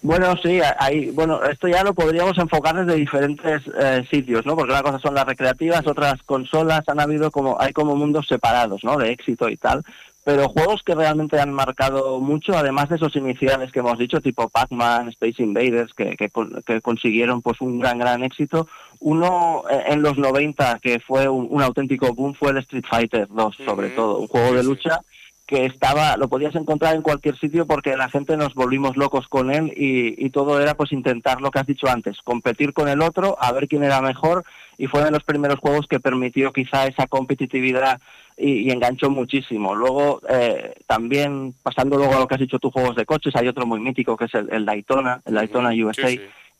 Bueno, 0.03 0.35
sí, 0.43 0.59
hay, 0.79 1.11
bueno, 1.11 1.41
esto 1.45 1.69
ya 1.69 1.81
lo 1.81 1.93
podríamos 1.93 2.37
enfocar 2.37 2.75
desde 2.75 2.99
diferentes 2.99 3.61
eh, 3.79 4.05
sitios, 4.11 4.45
¿no? 4.45 4.53
Porque 4.57 4.73
una 4.73 4.83
cosa 4.83 4.99
son 4.99 5.15
las 5.15 5.25
recreativas, 5.25 5.87
otras 5.87 6.21
consolas, 6.23 6.83
han 6.87 6.99
habido 6.99 7.31
como, 7.31 7.55
hay 7.57 7.71
como 7.71 7.95
mundos 7.95 8.27
separados, 8.27 8.83
¿no? 8.83 8.97
De 8.97 9.11
éxito 9.11 9.47
y 9.47 9.55
tal. 9.55 9.81
Pero 10.25 10.49
juegos 10.49 10.83
que 10.83 10.93
realmente 10.93 11.39
han 11.39 11.53
marcado 11.53 12.19
mucho, 12.19 12.57
además 12.57 12.89
de 12.89 12.97
esos 12.97 13.15
iniciales 13.15 13.71
que 13.71 13.79
hemos 13.79 13.97
dicho, 13.97 14.19
tipo 14.19 14.49
Pac-Man, 14.49 15.07
Space 15.09 15.41
Invaders, 15.41 15.93
que, 15.93 16.17
que, 16.17 16.81
consiguieron 16.81 17.41
pues 17.41 17.61
un 17.61 17.79
gran, 17.79 17.97
gran 17.97 18.23
éxito. 18.23 18.67
Uno 18.99 19.63
eh, 19.69 19.83
en 19.87 20.01
los 20.01 20.17
90 20.17 20.79
que 20.81 20.99
fue 20.99 21.29
un, 21.29 21.61
auténtico 21.61 22.13
boom 22.13 22.33
fue 22.33 22.51
el 22.51 22.57
Street 22.57 22.85
Fighter 22.89 23.27
2, 23.29 23.55
sobre 23.65 23.89
todo, 23.91 24.19
un 24.19 24.27
juego 24.27 24.53
de 24.53 24.63
lucha 24.63 25.01
que 25.45 25.65
estaba, 25.65 26.15
lo 26.17 26.29
podías 26.29 26.55
encontrar 26.55 26.95
en 26.95 27.01
cualquier 27.01 27.37
sitio 27.37 27.65
porque 27.65 27.97
la 27.97 28.09
gente 28.09 28.37
nos 28.37 28.53
volvimos 28.53 28.95
locos 28.95 29.27
con 29.27 29.51
él 29.51 29.73
y, 29.75 30.29
todo 30.29 30.59
era 30.59 30.75
pues 30.75 30.91
intentar 30.91 31.41
lo 31.41 31.51
que 31.51 31.59
has 31.59 31.67
dicho 31.67 31.87
antes, 31.87 32.17
competir 32.23 32.73
con 32.73 32.87
el 32.87 33.01
otro, 33.01 33.37
a 33.39 33.51
ver 33.51 33.67
quién 33.67 33.83
era 33.83 34.01
mejor 34.01 34.43
y 34.77 34.87
fue 34.87 35.03
de 35.03 35.11
los 35.11 35.23
primeros 35.23 35.59
juegos 35.59 35.85
que 35.87 35.99
permitió 35.99 36.51
quizá 36.53 36.87
esa 36.87 37.07
competitividad 37.07 37.99
y, 38.37 38.71
enganchó 38.71 39.09
muchísimo. 39.09 39.75
Luego 39.75 40.21
eh, 40.29 40.73
también, 40.87 41.53
pasando 41.61 41.97
luego 41.97 42.15
a 42.15 42.19
lo 42.19 42.27
que 42.27 42.35
has 42.35 42.41
dicho 42.41 42.57
tú, 42.57 42.71
juegos 42.71 42.95
de 42.95 43.05
coches, 43.05 43.35
hay 43.35 43.47
otro 43.47 43.65
muy 43.67 43.79
mítico 43.79 44.17
que 44.17 44.25
es 44.25 44.33
el, 44.33 44.65
Daytona, 44.65 45.21
el 45.25 45.35
Daytona 45.35 45.69
USA 45.69 46.09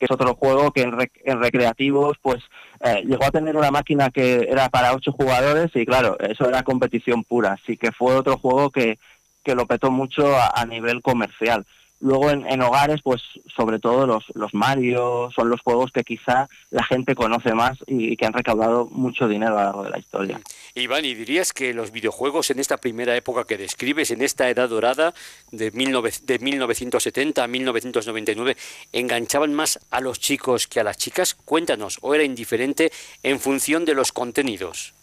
que 0.03 0.05
es 0.05 0.11
otro 0.11 0.35
juego 0.35 0.71
que 0.71 0.81
en, 0.81 0.91
recreativos 1.39 2.17
pues 2.21 2.43
eh, 2.81 3.03
llegó 3.05 3.23
a 3.23 3.31
tener 3.31 3.55
una 3.55 3.71
máquina 3.71 4.09
que 4.09 4.47
era 4.49 4.67
para 4.67 4.93
ocho 4.93 5.13
jugadores 5.13 5.71
y 5.75 5.85
claro, 5.85 6.19
eso 6.19 6.49
era 6.49 6.63
competición 6.63 7.23
pura, 7.23 7.53
así 7.53 7.77
que 7.77 7.93
fue 7.93 8.13
otro 8.13 8.37
juego 8.37 8.69
que, 8.69 8.99
que 9.45 9.55
lo 9.55 9.65
petó 9.65 9.91
mucho 9.91 10.35
a 10.35 10.65
nivel 10.65 11.01
comercial. 11.01 11.65
Luego 12.03 12.29
en, 12.31 12.61
hogares, 12.61 12.99
pues 13.01 13.21
sobre 13.55 13.79
todo 13.79 14.05
los, 14.05 14.25
los 14.35 14.53
Mario 14.53 15.29
son 15.33 15.47
los 15.49 15.61
juegos 15.61 15.89
que 15.93 16.03
quizá 16.03 16.49
la 16.69 16.83
gente 16.83 17.15
conoce 17.15 17.53
más 17.53 17.77
y, 17.87 18.17
que 18.17 18.25
han 18.25 18.33
recaudado 18.33 18.89
mucho 18.91 19.25
dinero 19.29 19.57
a 19.57 19.61
lo 19.61 19.63
largo 19.63 19.83
de 19.85 19.89
la 19.89 19.99
historia. 19.99 20.41
Iván, 20.75 21.05
¿y 21.05 21.13
dirías 21.13 21.53
que 21.53 21.73
los 21.73 21.91
videojuegos 21.91 22.51
en 22.51 22.59
esta 22.59 22.75
primera 22.75 23.15
época 23.15 23.45
que 23.45 23.57
describes, 23.57 24.11
en 24.11 24.21
esta 24.21 24.49
edad 24.49 24.67
dorada 24.67 25.13
de, 25.51 25.71
de 25.71 26.39
1970 26.39 27.41
a 27.41 27.47
1999, 27.47 28.57
enganchaban 28.91 29.53
más 29.53 29.79
a 29.89 30.01
los 30.01 30.19
chicos 30.19 30.67
que 30.67 30.81
a 30.81 30.83
las 30.83 30.97
chicas? 30.97 31.35
Cuéntanos, 31.35 31.99
¿o 32.01 32.13
era 32.13 32.25
indiferente 32.25 32.91
en 33.23 33.39
función 33.39 33.85
de 33.85 33.93
los 33.93 34.11
contenidos? 34.11 34.93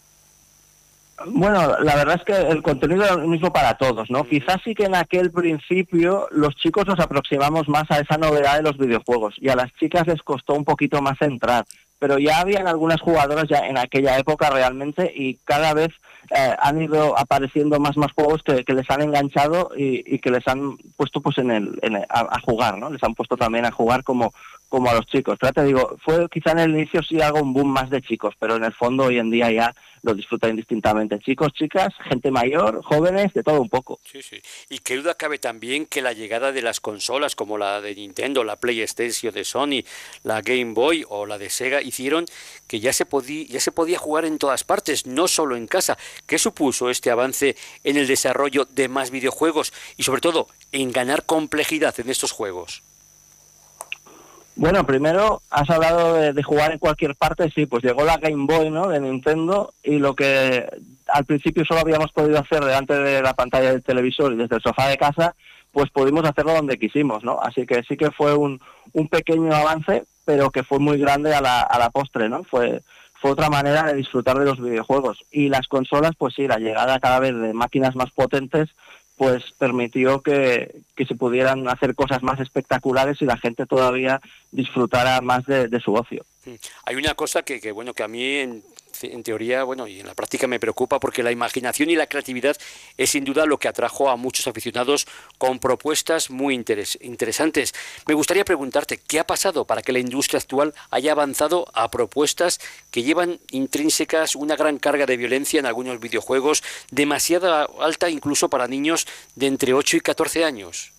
Bueno, 1.27 1.79
la 1.79 1.95
verdad 1.95 2.15
es 2.19 2.23
que 2.23 2.51
el 2.51 2.61
contenido 2.61 3.03
es 3.03 3.11
el 3.11 3.27
mismo 3.27 3.51
para 3.51 3.75
todos, 3.75 4.09
¿no? 4.09 4.23
Quizás 4.23 4.57
sí 4.63 4.73
que 4.73 4.85
en 4.85 4.95
aquel 4.95 5.31
principio 5.31 6.27
los 6.31 6.55
chicos 6.55 6.85
nos 6.85 6.99
aproximamos 6.99 7.67
más 7.67 7.89
a 7.91 7.99
esa 7.99 8.17
novedad 8.17 8.57
de 8.57 8.63
los 8.63 8.77
videojuegos 8.77 9.35
y 9.37 9.49
a 9.49 9.55
las 9.55 9.73
chicas 9.75 10.07
les 10.07 10.21
costó 10.21 10.53
un 10.53 10.65
poquito 10.65 11.01
más 11.01 11.21
entrar, 11.21 11.65
pero 11.99 12.17
ya 12.17 12.39
habían 12.39 12.67
algunas 12.67 13.01
jugadoras 13.01 13.47
ya 13.47 13.67
en 13.67 13.77
aquella 13.77 14.17
época 14.17 14.49
realmente 14.49 15.11
y 15.15 15.35
cada 15.45 15.73
vez 15.73 15.91
eh, 16.35 16.55
han 16.59 16.81
ido 16.81 17.17
apareciendo 17.17 17.79
más 17.79 17.97
más 17.97 18.11
juegos 18.13 18.41
que, 18.43 18.63
les 18.73 18.89
han 18.89 19.01
enganchado 19.01 19.71
y, 19.75 20.19
que 20.19 20.31
les 20.31 20.47
han 20.47 20.77
puesto 20.95 21.21
pues 21.21 21.37
en 21.39 21.51
el, 21.51 21.79
a, 22.09 22.39
jugar, 22.39 22.77
¿no? 22.77 22.89
Les 22.89 23.03
han 23.03 23.15
puesto 23.15 23.37
también 23.37 23.65
a 23.65 23.71
jugar 23.71 24.03
como 24.03 24.33
como 24.71 24.89
a 24.89 24.93
los 24.93 25.05
chicos. 25.05 25.37
Pero 25.37 25.63
digo, 25.65 25.97
fue 26.03 26.27
quizá 26.29 26.53
en 26.53 26.59
el 26.59 26.71
inicio 26.71 27.03
sí 27.03 27.21
hago 27.21 27.41
un 27.41 27.53
boom 27.53 27.67
más 27.67 27.89
de 27.89 28.01
chicos, 28.01 28.35
pero 28.39 28.55
en 28.55 28.63
el 28.63 28.73
fondo 28.73 29.03
hoy 29.03 29.19
en 29.19 29.29
día 29.29 29.51
ya 29.51 29.75
lo 30.01 30.15
disfrutan 30.15 30.51
indistintamente. 30.51 31.19
Chicos, 31.19 31.51
chicas, 31.51 31.93
gente 32.09 32.31
mayor, 32.31 32.81
jóvenes, 32.81 33.33
de 33.33 33.43
todo 33.43 33.61
un 33.61 33.67
poco. 33.67 33.99
Sí, 34.09 34.21
sí. 34.23 34.41
Y 34.69 34.79
qué 34.79 34.95
duda 34.95 35.15
cabe 35.15 35.39
también 35.39 35.85
que 35.85 36.01
la 36.01 36.13
llegada 36.13 36.53
de 36.53 36.61
las 36.61 36.79
consolas 36.79 37.35
como 37.35 37.57
la 37.57 37.81
de 37.81 37.93
Nintendo, 37.93 38.45
la 38.45 38.55
PlayStation 38.55 39.33
de 39.33 39.43
Sony, 39.43 39.83
la 40.23 40.41
Game 40.41 40.73
Boy 40.73 41.03
o 41.09 41.25
la 41.25 41.37
de 41.37 41.49
Sega 41.49 41.81
hicieron 41.81 42.25
que 42.67 42.79
ya 42.79 42.93
se, 42.93 43.05
ya 43.49 43.59
se 43.59 43.71
podía 43.73 43.99
jugar 43.99 44.23
en 44.23 44.37
todas 44.37 44.63
partes, 44.63 45.05
no 45.05 45.27
solo 45.27 45.57
en 45.57 45.67
casa. 45.67 45.97
¿Qué 46.25 46.39
supuso 46.39 46.89
este 46.89 47.11
avance 47.11 47.57
en 47.83 47.97
el 47.97 48.07
desarrollo 48.07 48.63
de 48.63 48.87
más 48.87 49.11
videojuegos 49.11 49.73
y 49.97 50.03
sobre 50.03 50.21
todo 50.21 50.47
en 50.71 50.93
ganar 50.93 51.25
complejidad 51.25 51.99
en 51.99 52.09
estos 52.09 52.31
juegos? 52.31 52.83
Bueno, 54.55 54.85
primero 54.85 55.41
has 55.49 55.69
hablado 55.69 56.15
de, 56.15 56.43
jugar 56.43 56.73
en 56.73 56.79
cualquier 56.79 57.15
parte, 57.15 57.49
sí, 57.51 57.65
pues 57.65 57.83
llegó 57.83 58.03
la 58.03 58.17
Game 58.17 58.45
Boy, 58.45 58.69
¿no? 58.69 58.89
De 58.89 58.99
Nintendo 58.99 59.73
y 59.83 59.97
lo 59.97 60.13
que 60.13 60.67
al 61.07 61.25
principio 61.25 61.65
solo 61.65 61.81
habíamos 61.81 62.11
podido 62.11 62.39
hacer 62.39 62.63
delante 62.63 62.93
de 62.93 63.21
la 63.21 63.33
pantalla 63.33 63.71
del 63.71 63.83
televisor 63.83 64.33
y 64.33 64.37
desde 64.37 64.57
el 64.57 64.61
sofá 64.61 64.87
de 64.87 64.97
casa, 64.97 65.35
pues 65.71 65.89
pudimos 65.89 66.25
hacerlo 66.25 66.53
donde 66.53 66.77
quisimos, 66.77 67.23
¿no? 67.23 67.39
Así 67.41 67.65
que 67.65 67.83
sí 67.83 67.95
que 67.95 68.11
fue 68.11 68.35
un, 68.35 68.59
un 68.93 69.07
pequeño 69.07 69.53
avance, 69.53 70.03
pero 70.25 70.51
que 70.51 70.63
fue 70.63 70.79
muy 70.79 70.97
grande 70.97 71.33
a 71.33 71.41
la, 71.41 71.61
a 71.61 71.79
la 71.79 71.89
postre, 71.89 72.29
¿no? 72.29 72.43
Fue, 72.43 72.81
fue 73.21 73.31
otra 73.31 73.49
manera 73.49 73.83
de 73.83 73.93
disfrutar 73.93 74.37
de 74.37 74.45
los 74.45 74.59
videojuegos. 74.59 75.23
Y 75.31 75.49
las 75.49 75.67
consolas, 75.67 76.11
pues 76.17 76.33
sí, 76.33 76.47
la 76.47 76.57
llegada 76.57 76.99
cada 76.99 77.19
vez 77.19 77.35
de 77.35 77.53
máquinas 77.53 77.95
más 77.95 78.11
potentes, 78.11 78.69
pues 79.21 79.43
permitió 79.59 80.21
que, 80.21 80.81
se 80.97 81.13
pudieran 81.13 81.67
hacer 81.67 81.93
cosas 81.93 82.23
más 82.23 82.39
espectaculares 82.39 83.21
y 83.21 83.25
la 83.25 83.37
gente 83.37 83.67
todavía 83.67 84.19
disfrutara 84.49 85.21
más 85.21 85.45
de, 85.45 85.79
su 85.79 85.93
ocio. 85.93 86.25
Hay 86.85 86.95
una 86.95 87.13
cosa 87.13 87.43
que, 87.43 87.61
que, 87.61 87.71
bueno, 87.71 87.93
que 87.93 88.01
a 88.01 88.07
mí 88.07 88.63
en 89.03 89.23
teoría, 89.23 89.63
bueno, 89.63 89.87
y 89.87 89.99
en 89.99 90.07
la 90.07 90.15
práctica 90.15 90.47
me 90.47 90.59
preocupa 90.59 90.99
porque 90.99 91.23
la 91.23 91.31
imaginación 91.31 91.89
y 91.89 91.95
la 91.95 92.07
creatividad 92.07 92.57
es 92.97 93.09
sin 93.09 93.23
duda 93.23 93.45
lo 93.45 93.57
que 93.57 93.67
atrajo 93.67 94.09
a 94.09 94.15
muchos 94.15 94.47
aficionados 94.47 95.07
con 95.37 95.59
propuestas 95.59 96.29
muy 96.29 96.53
interesantes. 96.53 97.73
Me 98.07 98.13
gustaría 98.13 98.45
preguntarte, 98.45 98.97
¿qué 98.97 99.19
ha 99.19 99.27
pasado 99.27 99.65
para 99.65 99.81
que 99.81 99.91
la 99.91 99.99
industria 99.99 100.39
actual 100.39 100.73
haya 100.89 101.11
avanzado 101.11 101.67
a 101.73 101.89
propuestas 101.91 102.59
que 102.91 103.03
llevan 103.03 103.39
intrínsecas 103.51 104.35
una 104.35 104.55
gran 104.55 104.77
carga 104.77 105.05
de 105.05 105.17
violencia 105.17 105.59
en 105.59 105.65
algunos 105.65 105.99
videojuegos, 105.99 106.63
demasiado 106.91 107.81
alta 107.81 108.09
incluso 108.09 108.49
para 108.49 108.67
niños 108.67 109.07
de 109.35 109.47
entre 109.47 109.73
8 109.73 109.97
y 109.97 110.01
14 110.01 110.45
años? 110.45 110.93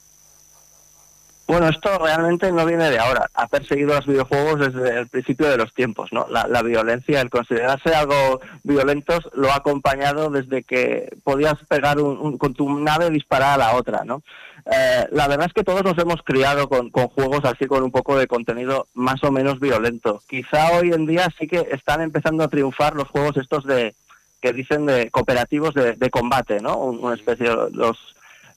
Bueno, 1.47 1.69
esto 1.69 1.99
realmente 1.99 2.51
no 2.53 2.65
viene 2.65 2.91
de 2.91 2.99
ahora. 2.99 3.29
Ha 3.35 3.47
perseguido 3.49 3.95
los 3.95 4.07
videojuegos 4.07 4.61
desde 4.61 5.01
el 5.01 5.09
principio 5.09 5.51
de 5.51 5.57
los 5.57 5.75
tiempos, 5.75 6.13
¿no? 6.13 6.27
La, 6.31 6.63
violencia, 6.63 7.21
el 7.21 7.31
considerarse 7.31 7.95
algo 7.95 8.41
violentos, 8.63 9.29
lo 9.35 9.51
ha 9.51 9.57
acompañado 9.57 10.31
desde 10.31 10.63
que 10.63 11.15
podías 11.25 11.57
pegar 11.69 11.99
con 11.99 12.55
tu 12.55 12.79
nave 12.79 13.09
y 13.09 13.15
disparar 13.15 13.55
a 13.55 13.65
la 13.65 13.77
otra, 13.77 14.05
¿no? 14.05 14.23
Eh, 14.71 15.09
la 15.11 15.27
verdad 15.27 15.47
es 15.47 15.53
que 15.53 15.65
todos 15.65 15.83
nos 15.83 15.99
hemos 15.99 16.23
criado 16.23 16.69
con, 16.69 16.91
juegos 16.91 17.45
así 17.45 17.67
con 17.67 17.83
un 17.83 17.91
poco 17.91 18.17
de 18.17 18.29
contenido 18.29 18.87
más 18.95 19.23
o 19.25 19.33
menos 19.33 19.59
violento. 19.59 20.23
Quizá 20.29 20.73
hoy 20.79 20.93
en 20.93 21.07
día 21.07 21.29
sí 21.39 21.49
que 21.49 21.69
están 21.73 22.01
empezando 22.01 22.45
a 22.45 22.49
triunfar 22.49 22.95
los 22.95 23.09
juegos 23.09 23.37
estos 23.37 23.65
de 23.65 23.95
que 24.41 24.53
dicen 24.53 24.87
de 24.87 25.11
cooperativos 25.11 25.73
de, 25.75 26.11
combate, 26.11 26.61
¿no? 26.61 26.77
Una 26.77 27.15
especie 27.15 27.49
de 27.49 27.71
los 27.71 27.97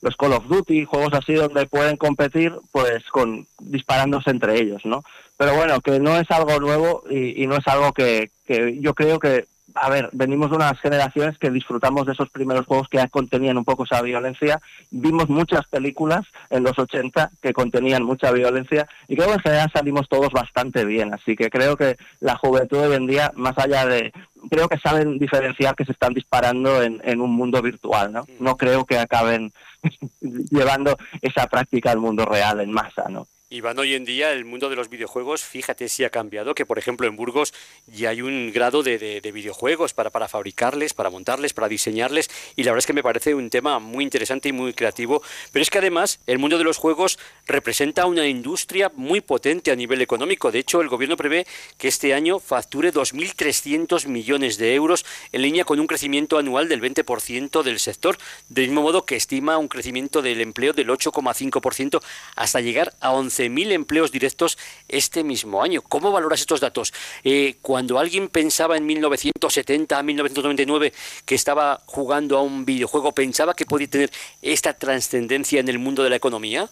los 0.00 0.16
Call 0.16 0.32
of 0.32 0.46
Duty, 0.46 0.84
juegos 0.84 1.14
así 1.14 1.34
donde 1.34 1.66
pueden 1.66 1.96
competir, 1.96 2.52
pues 2.72 3.04
con 3.10 3.46
disparándose 3.60 4.30
entre 4.30 4.60
ellos, 4.60 4.84
¿no? 4.84 5.02
Pero 5.36 5.54
bueno, 5.54 5.80
que 5.80 6.00
no 6.00 6.16
es 6.16 6.30
algo 6.30 6.58
nuevo 6.60 7.02
y, 7.10 7.46
no 7.46 7.56
es 7.56 7.66
algo 7.66 7.92
que, 7.92 8.30
que 8.46 8.78
yo 8.80 8.94
creo 8.94 9.18
que 9.18 9.46
a 9.76 9.90
ver, 9.90 10.08
venimos 10.12 10.50
de 10.50 10.56
unas 10.56 10.78
generaciones 10.80 11.38
que 11.38 11.50
disfrutamos 11.50 12.06
de 12.06 12.12
esos 12.12 12.30
primeros 12.30 12.66
juegos 12.66 12.88
que 12.88 12.96
ya 12.96 13.08
contenían 13.08 13.58
un 13.58 13.64
poco 13.64 13.84
esa 13.84 14.02
violencia. 14.02 14.60
Vimos 14.90 15.28
muchas 15.28 15.66
películas 15.66 16.24
en 16.50 16.62
los 16.62 16.78
80 16.78 17.30
que 17.42 17.52
contenían 17.52 18.02
mucha 18.02 18.32
violencia 18.32 18.88
y 19.06 19.16
creo 19.16 19.28
que 19.28 19.34
en 19.34 19.40
general 19.40 19.70
salimos 19.72 20.08
todos 20.08 20.32
bastante 20.32 20.84
bien. 20.84 21.12
Así 21.12 21.36
que 21.36 21.50
creo 21.50 21.76
que 21.76 21.96
la 22.20 22.36
juventud 22.36 22.78
hoy 22.78 22.96
en 22.96 23.06
día, 23.06 23.32
más 23.36 23.56
allá 23.58 23.86
de... 23.86 24.12
Creo 24.50 24.68
que 24.68 24.78
saben 24.78 25.18
diferenciar 25.18 25.74
que 25.74 25.84
se 25.84 25.92
están 25.92 26.14
disparando 26.14 26.82
en, 26.82 27.00
en 27.04 27.20
un 27.20 27.30
mundo 27.30 27.62
virtual, 27.62 28.12
¿no? 28.12 28.26
No 28.38 28.56
creo 28.56 28.84
que 28.84 28.98
acaben 28.98 29.52
llevando 30.20 30.96
esa 31.20 31.46
práctica 31.46 31.90
al 31.90 31.98
mundo 31.98 32.24
real 32.24 32.60
en 32.60 32.72
masa, 32.72 33.08
¿no? 33.08 33.26
Iván, 33.48 33.78
hoy 33.78 33.94
en 33.94 34.04
día 34.04 34.32
el 34.32 34.44
mundo 34.44 34.68
de 34.68 34.74
los 34.74 34.88
videojuegos, 34.88 35.44
fíjate 35.44 35.88
si 35.88 36.02
ha 36.02 36.10
cambiado, 36.10 36.52
que 36.52 36.66
por 36.66 36.80
ejemplo 36.80 37.06
en 37.06 37.14
Burgos 37.14 37.54
ya 37.86 38.08
hay 38.08 38.20
un 38.20 38.50
grado 38.52 38.82
de, 38.82 38.98
de, 38.98 39.32
videojuegos 39.32 39.94
para, 39.94 40.10
para 40.10 40.26
fabricarles, 40.26 40.94
para 40.94 41.10
montarles, 41.10 41.54
para 41.54 41.68
diseñarles, 41.68 42.28
y 42.56 42.64
la 42.64 42.72
verdad 42.72 42.80
es 42.80 42.86
que 42.86 42.92
me 42.92 43.04
parece 43.04 43.36
un 43.36 43.48
tema 43.48 43.78
muy 43.78 44.02
interesante 44.02 44.48
y 44.48 44.52
muy 44.52 44.74
creativo, 44.74 45.22
pero 45.52 45.62
es 45.62 45.70
que 45.70 45.78
además 45.78 46.18
el 46.26 46.40
mundo 46.40 46.58
de 46.58 46.64
los 46.64 46.76
juegos 46.76 47.20
representa 47.46 48.06
una 48.06 48.26
industria 48.26 48.90
muy 48.94 49.20
potente 49.20 49.70
a 49.70 49.76
nivel 49.76 50.02
económico, 50.02 50.50
de 50.50 50.58
hecho 50.58 50.80
el 50.80 50.88
gobierno 50.88 51.16
prevé 51.16 51.46
que 51.78 51.88
este 51.88 52.12
año 52.12 52.40
facture 52.40 52.92
2.300 52.92 54.06
millones 54.08 54.58
de 54.58 54.74
euros 54.74 55.06
en 55.32 55.42
línea 55.42 55.64
con 55.64 55.80
un 55.80 55.86
crecimiento 55.86 56.38
anual 56.38 56.68
del 56.68 56.82
20% 56.82 57.62
del 57.62 57.78
sector, 57.78 58.18
del 58.48 58.66
mismo 58.66 58.82
modo 58.82 59.06
que 59.06 59.16
estima 59.16 59.58
un 59.58 59.68
crecimiento 59.68 60.22
del 60.22 60.40
empleo 60.40 60.72
del 60.72 60.88
8,5% 60.88 62.02
hasta 62.34 62.60
llegar 62.60 62.92
a 63.00 63.12
11 63.12 63.48
mil 63.48 63.72
empleos 63.72 64.10
directos 64.10 64.58
este 64.88 65.24
mismo 65.24 65.62
año. 65.62 65.82
¿Cómo 65.82 66.12
valoras 66.12 66.40
estos 66.40 66.60
datos? 66.60 66.92
Eh, 67.24 67.56
cuando 67.62 67.98
alguien 67.98 68.28
pensaba 68.28 68.76
en 68.76 68.86
1970, 68.86 70.02
1999, 70.02 70.92
que 71.24 71.34
estaba 71.34 71.82
jugando 71.86 72.38
a 72.38 72.42
un 72.42 72.64
videojuego, 72.64 73.12
¿pensaba 73.12 73.54
que 73.54 73.66
podía 73.66 73.88
tener 73.88 74.10
esta 74.42 74.74
trascendencia 74.74 75.60
en 75.60 75.68
el 75.68 75.78
mundo 75.78 76.02
de 76.02 76.10
la 76.10 76.16
economía? 76.16 76.68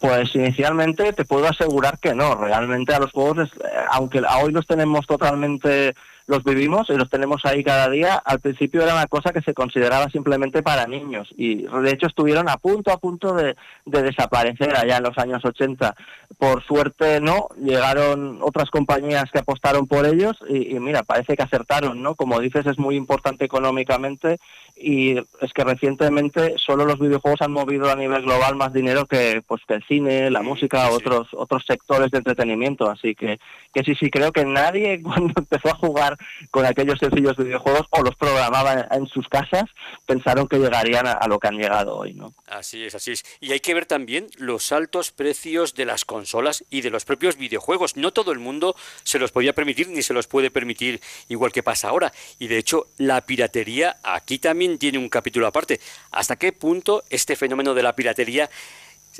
Pues 0.00 0.34
inicialmente 0.34 1.12
te 1.12 1.26
puedo 1.26 1.46
asegurar 1.46 1.98
que 1.98 2.14
no. 2.14 2.34
Realmente 2.34 2.94
a 2.94 3.00
los 3.00 3.12
juegos, 3.12 3.50
eh, 3.62 3.68
aunque 3.90 4.22
hoy 4.42 4.50
los 4.50 4.66
tenemos 4.66 5.06
totalmente 5.06 5.94
los 6.30 6.44
vivimos 6.44 6.88
y 6.88 6.94
los 6.94 7.10
tenemos 7.10 7.44
ahí 7.44 7.64
cada 7.64 7.90
día. 7.90 8.14
Al 8.24 8.38
principio 8.38 8.82
era 8.82 8.94
una 8.94 9.08
cosa 9.08 9.32
que 9.32 9.42
se 9.42 9.52
consideraba 9.52 10.08
simplemente 10.10 10.62
para 10.62 10.86
niños 10.86 11.28
y 11.36 11.64
de 11.64 11.90
hecho 11.90 12.06
estuvieron 12.06 12.48
a 12.48 12.56
punto, 12.56 12.92
a 12.92 12.98
punto 12.98 13.34
de, 13.34 13.56
desaparecer 13.84 14.76
allá 14.76 14.98
en 14.98 15.02
los 15.02 15.18
años 15.18 15.44
80. 15.44 15.94
Por 16.38 16.62
suerte 16.62 17.20
no, 17.20 17.48
llegaron 17.60 18.38
otras 18.42 18.70
compañías 18.70 19.30
que 19.32 19.40
apostaron 19.40 19.88
por 19.88 20.06
ellos 20.06 20.38
y, 20.48 20.78
mira, 20.78 21.02
parece 21.02 21.36
que 21.36 21.42
acertaron, 21.42 22.00
¿no? 22.00 22.14
Como 22.14 22.38
dices, 22.38 22.64
es 22.64 22.78
muy 22.78 22.94
importante 22.94 23.44
económicamente 23.44 24.38
y 24.76 25.18
es 25.18 25.52
que 25.52 25.64
recientemente 25.64 26.54
solo 26.58 26.84
los 26.86 27.00
videojuegos 27.00 27.42
han 27.42 27.52
movido 27.52 27.90
a 27.90 27.96
nivel 27.96 28.22
global 28.22 28.54
más 28.54 28.72
dinero 28.72 29.06
que 29.06 29.42
pues 29.46 29.62
que 29.66 29.74
el 29.74 29.84
cine, 29.84 30.30
la 30.30 30.42
música, 30.42 30.90
otros 30.90 31.28
otros 31.32 31.64
sectores 31.66 32.10
de 32.10 32.18
entretenimiento, 32.18 32.88
así 32.88 33.14
que 33.14 33.38
que 33.74 33.82
sí 33.82 33.94
sí 33.94 34.10
creo 34.10 34.32
que 34.32 34.44
nadie 34.44 35.02
cuando 35.02 35.34
empezó 35.36 35.68
a 35.68 35.74
jugar 35.74 36.16
con 36.50 36.64
aquellos 36.64 36.98
sencillos 36.98 37.36
videojuegos 37.36 37.86
o 37.90 38.02
los 38.02 38.16
programaban 38.16 38.86
en 38.90 39.06
sus 39.06 39.28
casas, 39.28 39.64
pensaron 40.06 40.48
que 40.48 40.58
llegarían 40.58 41.06
a, 41.06 41.26
lo 41.28 41.38
que 41.38 41.48
han 41.48 41.56
llegado 41.56 41.96
hoy, 41.96 42.14
¿no? 42.14 42.34
Así 42.48 42.84
es, 42.84 42.94
así 42.94 43.12
es. 43.12 43.24
Y 43.40 43.52
hay 43.52 43.60
que 43.60 43.74
ver 43.74 43.86
también 43.86 44.28
los 44.36 44.72
altos 44.72 45.10
precios 45.10 45.74
de 45.74 45.84
las 45.84 46.04
consolas 46.04 46.64
y 46.70 46.80
de 46.80 46.90
los 46.90 47.04
propios 47.04 47.36
videojuegos. 47.36 47.96
No 47.96 48.12
todo 48.12 48.32
el 48.32 48.38
mundo 48.38 48.74
se 49.04 49.18
los 49.18 49.32
podía 49.32 49.54
permitir 49.54 49.88
ni 49.88 50.02
se 50.02 50.14
los 50.14 50.26
puede 50.26 50.50
permitir 50.50 51.00
igual 51.28 51.52
que 51.52 51.62
pasa 51.62 51.88
ahora. 51.88 52.12
Y 52.38 52.48
de 52.48 52.58
hecho, 52.58 52.86
la 52.98 53.20
piratería 53.22 53.96
aquí 54.02 54.38
también 54.38 54.78
tiene 54.78 54.98
un 54.98 55.08
capítulo 55.08 55.46
aparte. 55.46 55.80
¿Hasta 56.10 56.36
qué 56.36 56.52
punto 56.52 57.04
este 57.10 57.36
fenómeno 57.36 57.74
de 57.74 57.82
la 57.82 57.94
piratería 57.94 58.50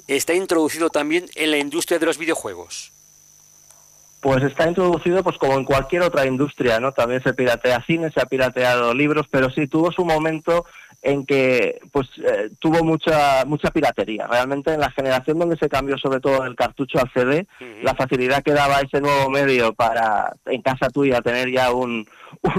está 0.06 0.34
introducido 0.34 0.90
también 0.90 1.26
en 1.34 1.50
la 1.50 1.58
industria 1.58 1.98
de 1.98 2.06
los 2.06 2.18
videojuegos? 2.18 2.92
Pues 4.20 4.42
está 4.44 4.68
introducido 4.68 5.22
pues 5.22 5.38
como 5.38 5.54
en 5.54 5.64
cualquier 5.64 6.02
otra 6.02 6.26
industria, 6.26 6.78
¿no? 6.78 6.92
También 6.92 7.22
se 7.22 7.32
piratea 7.32 7.82
cine, 7.86 8.10
se 8.10 8.20
ha 8.20 8.26
pirateado 8.26 8.94
libros, 8.94 9.26
pero 9.30 9.50
sí 9.50 9.66
tuvo 9.66 9.90
su 9.92 10.04
momento 10.04 10.66
en 11.02 11.24
que 11.24 11.80
pues 11.92 12.08
eh, 12.18 12.50
tuvo 12.58 12.84
mucha 12.84 13.44
mucha 13.46 13.70
piratería. 13.70 14.26
Realmente 14.26 14.74
en 14.74 14.80
la 14.80 14.90
generación 14.90 15.38
donde 15.38 15.56
se 15.56 15.70
cambió 15.70 15.96
sobre 15.96 16.20
todo 16.20 16.44
el 16.44 16.54
cartucho 16.54 16.98
al 16.98 17.10
CD, 17.14 17.46
la 17.82 17.94
facilidad 17.94 18.42
que 18.42 18.52
daba 18.52 18.80
ese 18.80 19.00
nuevo 19.00 19.30
medio 19.30 19.72
para 19.72 20.34
en 20.44 20.60
casa 20.60 20.90
tuya 20.90 21.22
tener 21.22 21.50
ya 21.50 21.72
un, 21.72 22.06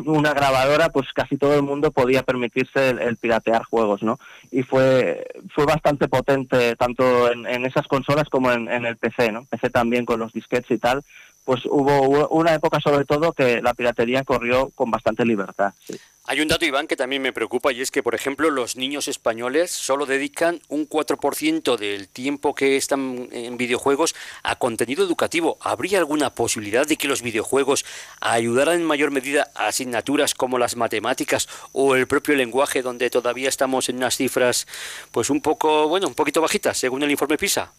una 0.05 0.33
grabadora, 0.33 0.89
pues 0.89 1.13
casi 1.13 1.37
todo 1.37 1.53
el 1.55 1.61
mundo 1.61 1.91
podía 1.91 2.23
permitirse 2.23 2.89
el, 2.89 3.17
piratear 3.17 3.63
juegos, 3.65 4.01
¿no? 4.01 4.17
Y 4.49 4.63
fue 4.63 5.27
fue 5.53 5.65
bastante 5.65 6.07
potente 6.07 6.75
tanto 6.75 7.31
en, 7.31 7.45
esas 7.65 7.87
consolas 7.87 8.27
como 8.29 8.51
en, 8.51 8.67
en 8.67 8.87
el 8.87 8.97
PC, 8.97 9.31
¿no? 9.31 9.45
PC 9.45 9.69
también 9.69 10.05
con 10.05 10.19
los 10.19 10.33
disquetes 10.33 10.71
y 10.71 10.79
tal 10.79 11.03
pues 11.43 11.65
hubo 11.65 12.27
una 12.29 12.53
época 12.53 12.79
sobre 12.79 13.05
todo 13.05 13.33
que 13.33 13.61
la 13.61 13.73
piratería 13.73 14.23
corrió 14.23 14.69
con 14.75 14.91
bastante 14.91 15.25
libertad. 15.25 15.73
Hay 16.25 16.39
un 16.39 16.47
dato, 16.47 16.65
Iván, 16.65 16.85
que 16.85 16.95
también 16.95 17.23
me 17.23 17.33
preocupa 17.33 17.73
y 17.73 17.81
es 17.81 17.89
que, 17.89 18.03
por 18.03 18.13
ejemplo, 18.13 18.51
los 18.51 18.75
niños 18.75 19.07
españoles 19.07 19.71
solo 19.71 20.05
dedican 20.05 20.61
un 20.69 20.87
4% 20.87 21.77
del 21.77 22.07
tiempo 22.07 22.53
que 22.53 22.77
están 22.77 23.27
en 23.31 23.57
videojuegos 23.57 24.15
a 24.43 24.55
contenido 24.55 25.03
educativo. 25.03 25.57
¿Habría 25.59 25.97
alguna 25.97 26.29
posibilidad 26.29 26.85
de 26.85 26.95
que 26.95 27.07
los 27.07 27.23
videojuegos 27.23 27.85
ayudaran 28.21 28.75
en 28.75 28.85
mayor 28.85 29.09
medida 29.09 29.49
a 29.55 29.67
asignaturas 29.67 30.35
como 30.35 30.59
las 30.59 30.75
matemáticas 30.75 31.49
o 31.71 31.95
el 31.95 32.07
propio 32.07 32.35
lenguaje, 32.35 32.83
donde 32.83 33.09
todavía 33.09 33.49
estamos 33.49 33.89
en 33.89 33.97
unas 33.97 34.15
cifras, 34.15 34.67
pues 35.11 35.31
un 35.31 35.41
poco, 35.41 35.87
bueno, 35.87 36.07
un 36.07 36.13
poquito 36.13 36.39
bajitas, 36.39 36.77
según 36.77 37.01
el 37.01 37.11
informe 37.11 37.39
PISA? 37.39 37.73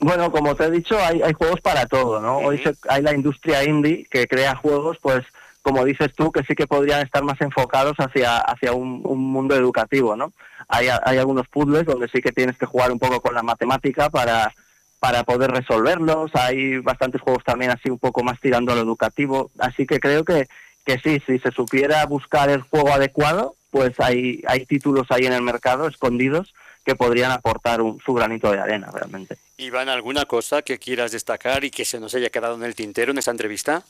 Bueno, 0.00 0.32
como 0.32 0.54
te 0.54 0.64
he 0.64 0.70
dicho, 0.70 0.98
hay, 0.98 1.20
hay 1.20 1.34
juegos 1.34 1.60
para 1.60 1.84
todo, 1.84 2.20
¿no? 2.20 2.38
Hoy 2.38 2.62
hay 2.88 3.02
la 3.02 3.14
industria 3.14 3.62
indie 3.64 4.06
que 4.10 4.26
crea 4.26 4.56
juegos, 4.56 4.96
pues, 5.00 5.24
como 5.60 5.84
dices 5.84 6.14
tú, 6.14 6.32
que 6.32 6.42
sí 6.42 6.54
que 6.54 6.66
podrían 6.66 7.02
estar 7.02 7.22
más 7.22 7.38
enfocados 7.42 7.96
hacia, 7.98 8.38
hacia 8.38 8.72
un, 8.72 9.02
mundo 9.02 9.54
educativo, 9.54 10.16
¿no? 10.16 10.32
Hay, 10.68 10.88
hay 10.88 11.18
algunos 11.18 11.48
puzzles 11.48 11.84
donde 11.84 12.08
sí 12.08 12.22
que 12.22 12.32
tienes 12.32 12.56
que 12.56 12.64
jugar 12.64 12.90
un 12.90 12.98
poco 12.98 13.20
con 13.20 13.34
la 13.34 13.42
matemática 13.42 14.08
para, 14.08 14.54
para 15.00 15.24
poder 15.24 15.50
resolverlos. 15.50 16.30
Hay 16.34 16.78
bastantes 16.78 17.20
juegos 17.20 17.44
también 17.44 17.70
así 17.70 17.90
un 17.90 17.98
poco 17.98 18.22
más 18.22 18.40
tirando 18.40 18.72
a 18.72 18.76
lo 18.76 18.82
educativo. 18.82 19.50
Así 19.58 19.86
que 19.86 20.00
creo 20.00 20.24
que, 20.24 20.48
que 20.86 20.98
sí, 20.98 21.20
si 21.26 21.38
se 21.40 21.50
supiera 21.50 22.06
buscar 22.06 22.48
el 22.48 22.62
juego 22.62 22.90
adecuado, 22.90 23.54
pues 23.70 24.00
hay, 24.00 24.42
hay 24.46 24.64
títulos 24.64 25.08
ahí 25.10 25.26
en 25.26 25.34
el 25.34 25.42
mercado 25.42 25.86
escondidos 25.88 26.54
que 26.84 26.94
podrían 26.94 27.30
aportar 27.32 27.82
un, 27.82 28.00
su 28.04 28.14
granito 28.14 28.50
de 28.50 28.60
arena 28.60 28.90
realmente. 28.92 29.38
Iván, 29.56 29.88
¿alguna 29.88 30.24
cosa 30.24 30.62
que 30.62 30.78
quieras 30.78 31.12
destacar 31.12 31.64
y 31.64 31.70
que 31.70 31.84
se 31.84 32.00
nos 32.00 32.14
haya 32.14 32.30
quedado 32.30 32.54
en 32.54 32.64
el 32.64 32.74
tintero 32.74 33.12
en 33.12 33.18
esta 33.18 33.30
entrevista? 33.30 33.82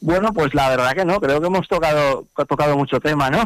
Bueno, 0.00 0.32
pues 0.32 0.54
la 0.54 0.68
verdad 0.68 0.94
que 0.94 1.04
no, 1.04 1.20
creo 1.20 1.40
que 1.40 1.48
hemos 1.48 1.66
tocado, 1.66 2.24
tocado 2.48 2.76
mucho 2.76 3.00
tema, 3.00 3.30
¿no? 3.30 3.42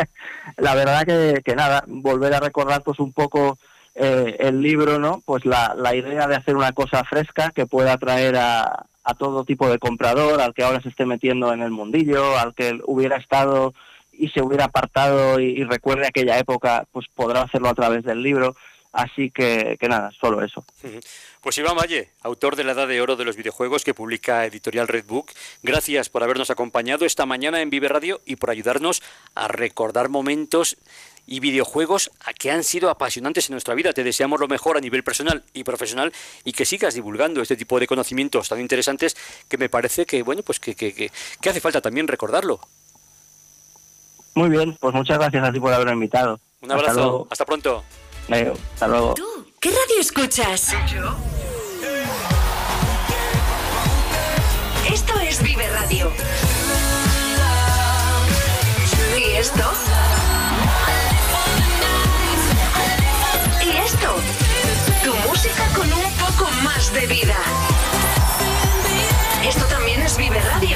la 0.56 0.74
verdad 0.74 1.04
que, 1.04 1.42
que, 1.44 1.56
nada, 1.56 1.82
volver 1.88 2.32
a 2.34 2.40
recordar 2.40 2.82
pues 2.82 3.00
un 3.00 3.12
poco 3.12 3.58
eh, 3.96 4.36
el 4.38 4.62
libro, 4.62 5.00
¿no? 5.00 5.20
Pues 5.24 5.44
la, 5.44 5.74
la 5.76 5.96
idea 5.96 6.28
de 6.28 6.36
hacer 6.36 6.56
una 6.56 6.72
cosa 6.72 7.02
fresca 7.02 7.50
que 7.50 7.66
pueda 7.66 7.94
atraer 7.94 8.36
a, 8.36 8.86
a 9.02 9.14
todo 9.14 9.44
tipo 9.44 9.68
de 9.68 9.78
comprador, 9.78 10.40
al 10.40 10.54
que 10.54 10.62
ahora 10.62 10.80
se 10.80 10.90
esté 10.90 11.06
metiendo 11.06 11.52
en 11.52 11.62
el 11.62 11.70
mundillo, 11.70 12.38
al 12.38 12.54
que 12.54 12.80
hubiera 12.84 13.16
estado 13.16 13.74
y 14.20 14.28
se 14.28 14.42
hubiera 14.42 14.66
apartado 14.66 15.40
y, 15.40 15.64
recuerde 15.64 16.06
aquella 16.06 16.38
época, 16.38 16.86
pues 16.92 17.06
podrá 17.14 17.42
hacerlo 17.42 17.70
a 17.70 17.74
través 17.74 18.04
del 18.04 18.22
libro. 18.22 18.54
Así 18.92 19.30
que, 19.30 19.76
que, 19.80 19.88
nada, 19.88 20.10
solo 20.20 20.44
eso. 20.44 20.64
Pues 21.40 21.56
Iván 21.56 21.76
Valle, 21.76 22.10
autor 22.22 22.56
de 22.56 22.64
La 22.64 22.72
Edad 22.72 22.88
de 22.88 23.00
Oro 23.00 23.14
de 23.14 23.24
los 23.24 23.36
Videojuegos 23.36 23.84
que 23.84 23.94
publica 23.94 24.44
Editorial 24.44 24.88
Redbook, 24.88 25.30
gracias 25.62 26.08
por 26.08 26.24
habernos 26.24 26.50
acompañado 26.50 27.06
esta 27.06 27.24
mañana 27.24 27.62
en 27.62 27.70
Vive 27.70 27.88
Radio 27.88 28.20
y 28.26 28.34
por 28.34 28.50
ayudarnos 28.50 29.00
a 29.36 29.46
recordar 29.46 30.08
momentos 30.08 30.76
y 31.24 31.38
videojuegos 31.38 32.10
que 32.36 32.50
han 32.50 32.64
sido 32.64 32.90
apasionantes 32.90 33.48
en 33.48 33.54
nuestra 33.54 33.74
vida. 33.74 33.92
Te 33.92 34.02
deseamos 34.02 34.40
lo 34.40 34.48
mejor 34.48 34.76
a 34.76 34.80
nivel 34.80 35.04
personal 35.04 35.44
y 35.52 35.62
profesional 35.62 36.12
y 36.44 36.52
que 36.52 36.64
sigas 36.66 36.94
divulgando 36.94 37.40
este 37.40 37.56
tipo 37.56 37.78
de 37.78 37.86
conocimientos 37.86 38.48
tan 38.48 38.60
interesantes 38.60 39.16
que 39.48 39.56
me 39.56 39.68
parece 39.68 40.04
que, 40.04 40.22
bueno, 40.22 40.42
pues 40.42 40.58
que, 40.58 40.74
que, 40.74 40.92
que 40.92 41.48
hace 41.48 41.60
falta 41.60 41.80
también 41.80 42.08
recordarlo. 42.08 42.60
Muy 44.34 44.48
bien, 44.48 44.76
pues 44.80 44.94
muchas 44.94 45.18
gracias 45.18 45.44
a 45.44 45.52
ti 45.52 45.60
por 45.60 45.72
haberme 45.72 45.92
invitado. 45.92 46.38
Un 46.62 46.72
abrazo, 46.72 47.26
hasta, 47.30 47.44
pronto. 47.44 47.82
hasta 48.74 48.88
luego. 48.88 49.14
¿Tú 49.14 49.46
qué 49.58 49.70
radio 49.70 50.00
escuchas? 50.00 50.74
Esto 54.92 55.20
es 55.20 55.42
Vive 55.42 55.68
Radio. 55.70 56.10
¿Y 59.18 59.36
esto? 59.36 59.72
¿Y 63.64 63.76
esto? 63.76 64.14
Tu 65.04 65.28
música 65.28 65.66
con 65.74 65.92
un 65.92 66.12
poco 66.14 66.50
más 66.62 66.92
de 66.92 67.06
vida. 67.06 67.36
Esto 69.46 69.64
también 69.66 70.02
es 70.02 70.16
Vive 70.16 70.40
Radio. 70.40 70.69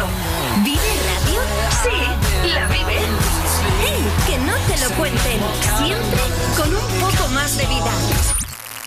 Fuenten, 4.96 5.40
siempre 5.78 6.20
con 6.56 6.68
un 6.74 7.00
poco 7.00 7.28
más 7.30 7.56
de 7.56 7.66
vida. 7.66 8.43